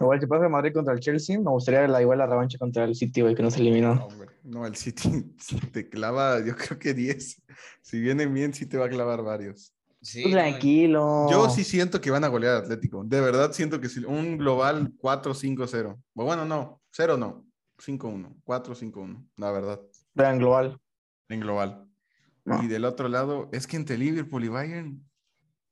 [0.00, 2.84] Igual si pasa el Madrid contra el Chelsea, me gustaría la, igual la revancha contra
[2.84, 3.96] el City, güey, que no se eliminó.
[3.96, 5.26] No, hombre, no, el City
[5.74, 7.42] te clava, yo creo que 10.
[7.82, 9.74] Si vienen bien, sí te va a clavar varios.
[10.00, 11.30] Sí, Tú no, tranquilo.
[11.30, 13.04] Yo sí siento que van a golear Atlético.
[13.04, 14.02] De verdad siento que sí.
[14.06, 16.02] Un global 4-5-0.
[16.14, 17.44] O Bueno, no, 0 no.
[17.76, 18.42] 5-1.
[18.42, 19.28] 4-5-1.
[19.36, 19.82] La verdad.
[20.14, 20.80] Vean global.
[21.28, 21.88] En global.
[22.44, 22.62] No.
[22.62, 25.04] Y del otro lado, es que entre Liverpool y Bayern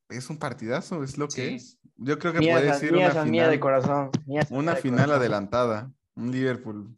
[0.08, 1.78] es un partidazo, es lo que es.
[1.96, 4.10] Yo creo que Mía, puede ser una San- mía de final, corazón.
[4.26, 5.20] mía, San- una de final corazón.
[5.20, 5.92] adelantada.
[6.16, 6.96] Un Liverpool,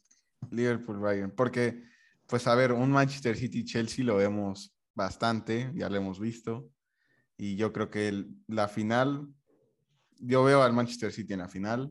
[0.50, 1.30] Liverpool Bayern.
[1.30, 1.82] Porque,
[2.26, 6.70] pues a ver, un Manchester City Chelsea lo vemos bastante, ya lo hemos visto.
[7.36, 9.28] Y yo creo que el- la final,
[10.18, 11.90] yo veo al Manchester City en la final.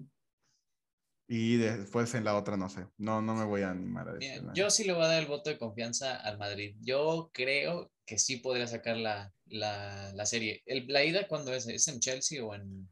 [1.28, 2.86] Y después en la otra no sé.
[2.97, 4.49] No, no me voy a animar a Mira, decir.
[4.53, 6.76] yo sí le voy a dar el voto de confianza al Madrid.
[6.82, 10.61] Yo creo que sí podría sacar la, la, la serie.
[10.67, 11.67] El, ¿La ida cuándo es?
[11.67, 12.88] ¿Es en Chelsea o en,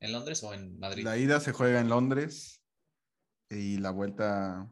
[0.00, 1.02] en Londres o en Madrid?
[1.04, 2.60] La ida se juega en Londres
[3.50, 4.68] y la vuelta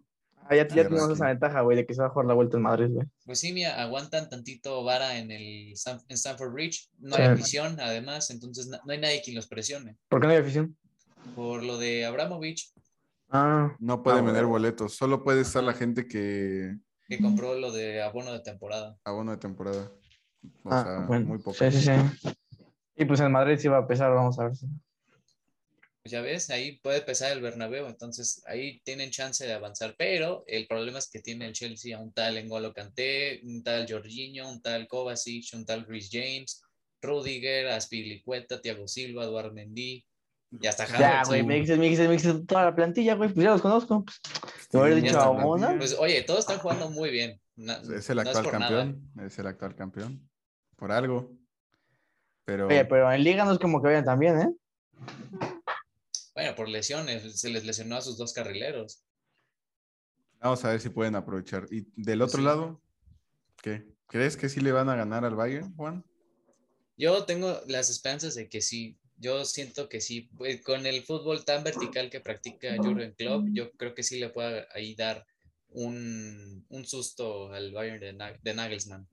[0.49, 2.57] Ah, ya, ya tenemos esa ventaja, güey, de que se va a jugar la vuelta
[2.57, 3.07] en Madrid, güey.
[3.25, 6.89] Pues sí, mira, aguantan tantito vara en el en Stanford Bridge.
[6.99, 7.23] No Sí.
[7.23, 9.97] hay afición, además, entonces na- no hay nadie quien los presione.
[10.09, 10.77] ¿Por qué no hay afición?
[11.37, 12.73] Por lo de Abramovich,
[13.31, 14.49] Ah, no puede Ah, vender bueno.
[14.59, 14.95] boletos.
[14.97, 16.77] Solo puede estar la gente que
[17.09, 18.97] que compró lo de abono de temporada.
[19.05, 19.91] abono de temporada.
[20.65, 21.27] O ah, sea, bueno.
[21.27, 21.55] muy poco.
[21.55, 22.31] Sí, sí, sí.
[22.97, 24.57] Y pues en Madrid sí va a pesar, vamos a ver.
[24.57, 24.67] si-
[26.03, 30.45] Pues ya ves, ahí puede pesar el Bernabéu, entonces ahí tienen chance de avanzar, pero
[30.47, 34.49] el problema es que tiene el Chelsea a un tal N'Golo Kanté, un tal Jorginho,
[34.49, 36.63] un tal Kovacic, un tal Chris James,
[37.03, 40.03] Rudiger, Aspilicueta, Thiago Silva, Eduardo Mendy,
[40.51, 41.29] Ya, Havertz.
[41.29, 44.05] güey, me dices, me dices, me dices toda la plantilla, güey, pues ya los conozco.
[44.05, 44.21] Pues,
[44.69, 45.79] te hubiera Sí, dicho ya a está.
[45.79, 47.41] Pues oye, todos están jugando muy bien.
[47.57, 48.51] Es el no actual nada.
[48.51, 49.11] campeón.
[49.25, 50.29] Es el actual campeón.
[50.77, 51.33] Por algo.
[52.45, 54.51] Pero, Oye, pero en Liga no es como que vayan también, ¿eh?
[56.35, 59.05] Bueno, por lesiones, se les lesionó a sus dos carrileros.
[60.41, 61.67] vamos a ver si pueden aprovechar.
[61.71, 62.45] Y del Pues otro sí.
[62.47, 62.83] lado,
[63.63, 63.87] ¿qué?
[64.07, 66.05] ¿Crees que sí le van a ganar al Bayern, Juan?
[66.97, 68.99] Yo tengo las esperanzas de que sí.
[69.21, 70.29] Yo siento que sí.
[70.37, 74.31] Pues, Con el fútbol tan vertical que practica Jurgen Klopp, yo creo que sí le
[74.31, 75.25] puede ahí dar
[75.73, 79.07] un, un susto al Bayern de, Na- de Nagelsmann.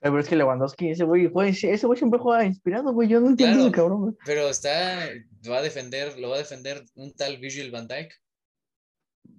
[0.00, 3.08] Pero es que Lewandowski, ese güey, ese güey siempre juega inspirado, güey.
[3.08, 3.68] Yo no entiendo Claro.
[3.68, 4.14] ese cabrón, güey.
[4.26, 5.08] Pero está,
[5.48, 8.12] va a defender, lo va a defender un tal Virgil van Dijk.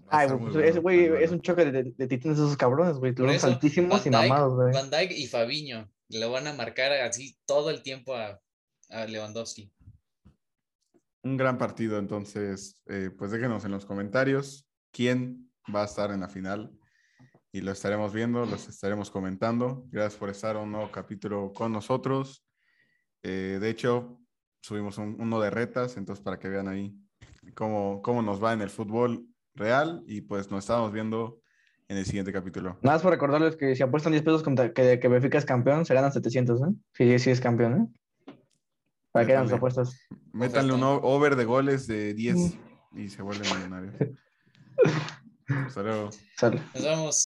[0.07, 1.23] Ay, pues, ese güey bueno.
[1.25, 3.13] es un choque de, de titanes esos cabrones, güey.
[3.15, 4.73] Los altísimos y mamados, güey.
[4.73, 8.39] Van Dijk y Fabiño lo van a marcar así todo el tiempo a,
[8.89, 9.69] a Lewandowski.
[11.23, 16.19] Un gran partido, entonces, eh, pues déjenos en los comentarios quién va a estar en
[16.19, 16.71] la final
[17.51, 19.85] y lo estaremos viendo, los estaremos comentando.
[19.89, 22.45] Gracias por estar un nuevo capítulo con nosotros.
[23.21, 24.19] Eh, de hecho,
[24.61, 26.93] subimos un- uno de retas, entonces para que vean ahí
[27.55, 31.39] cómo, cómo nos va en el fútbol real y pues nos estamos viendo
[31.87, 32.79] en el siguiente capítulo.
[32.81, 35.85] Nada más por recordarles que si apuestan 10 pesos contra que, que Benfica es campeón,
[35.85, 36.73] se ganan 700, ¿eh?
[36.93, 37.87] Si sí es campeón, ¿eh?
[39.13, 39.57] Para que hagan sus Métanle.
[39.57, 39.99] apuestas.
[40.33, 42.57] Métanle un over de goles de 10
[42.95, 43.95] y se vuelven millonarios.
[45.67, 46.09] Hasta luego.
[46.73, 47.15] Nos vemos.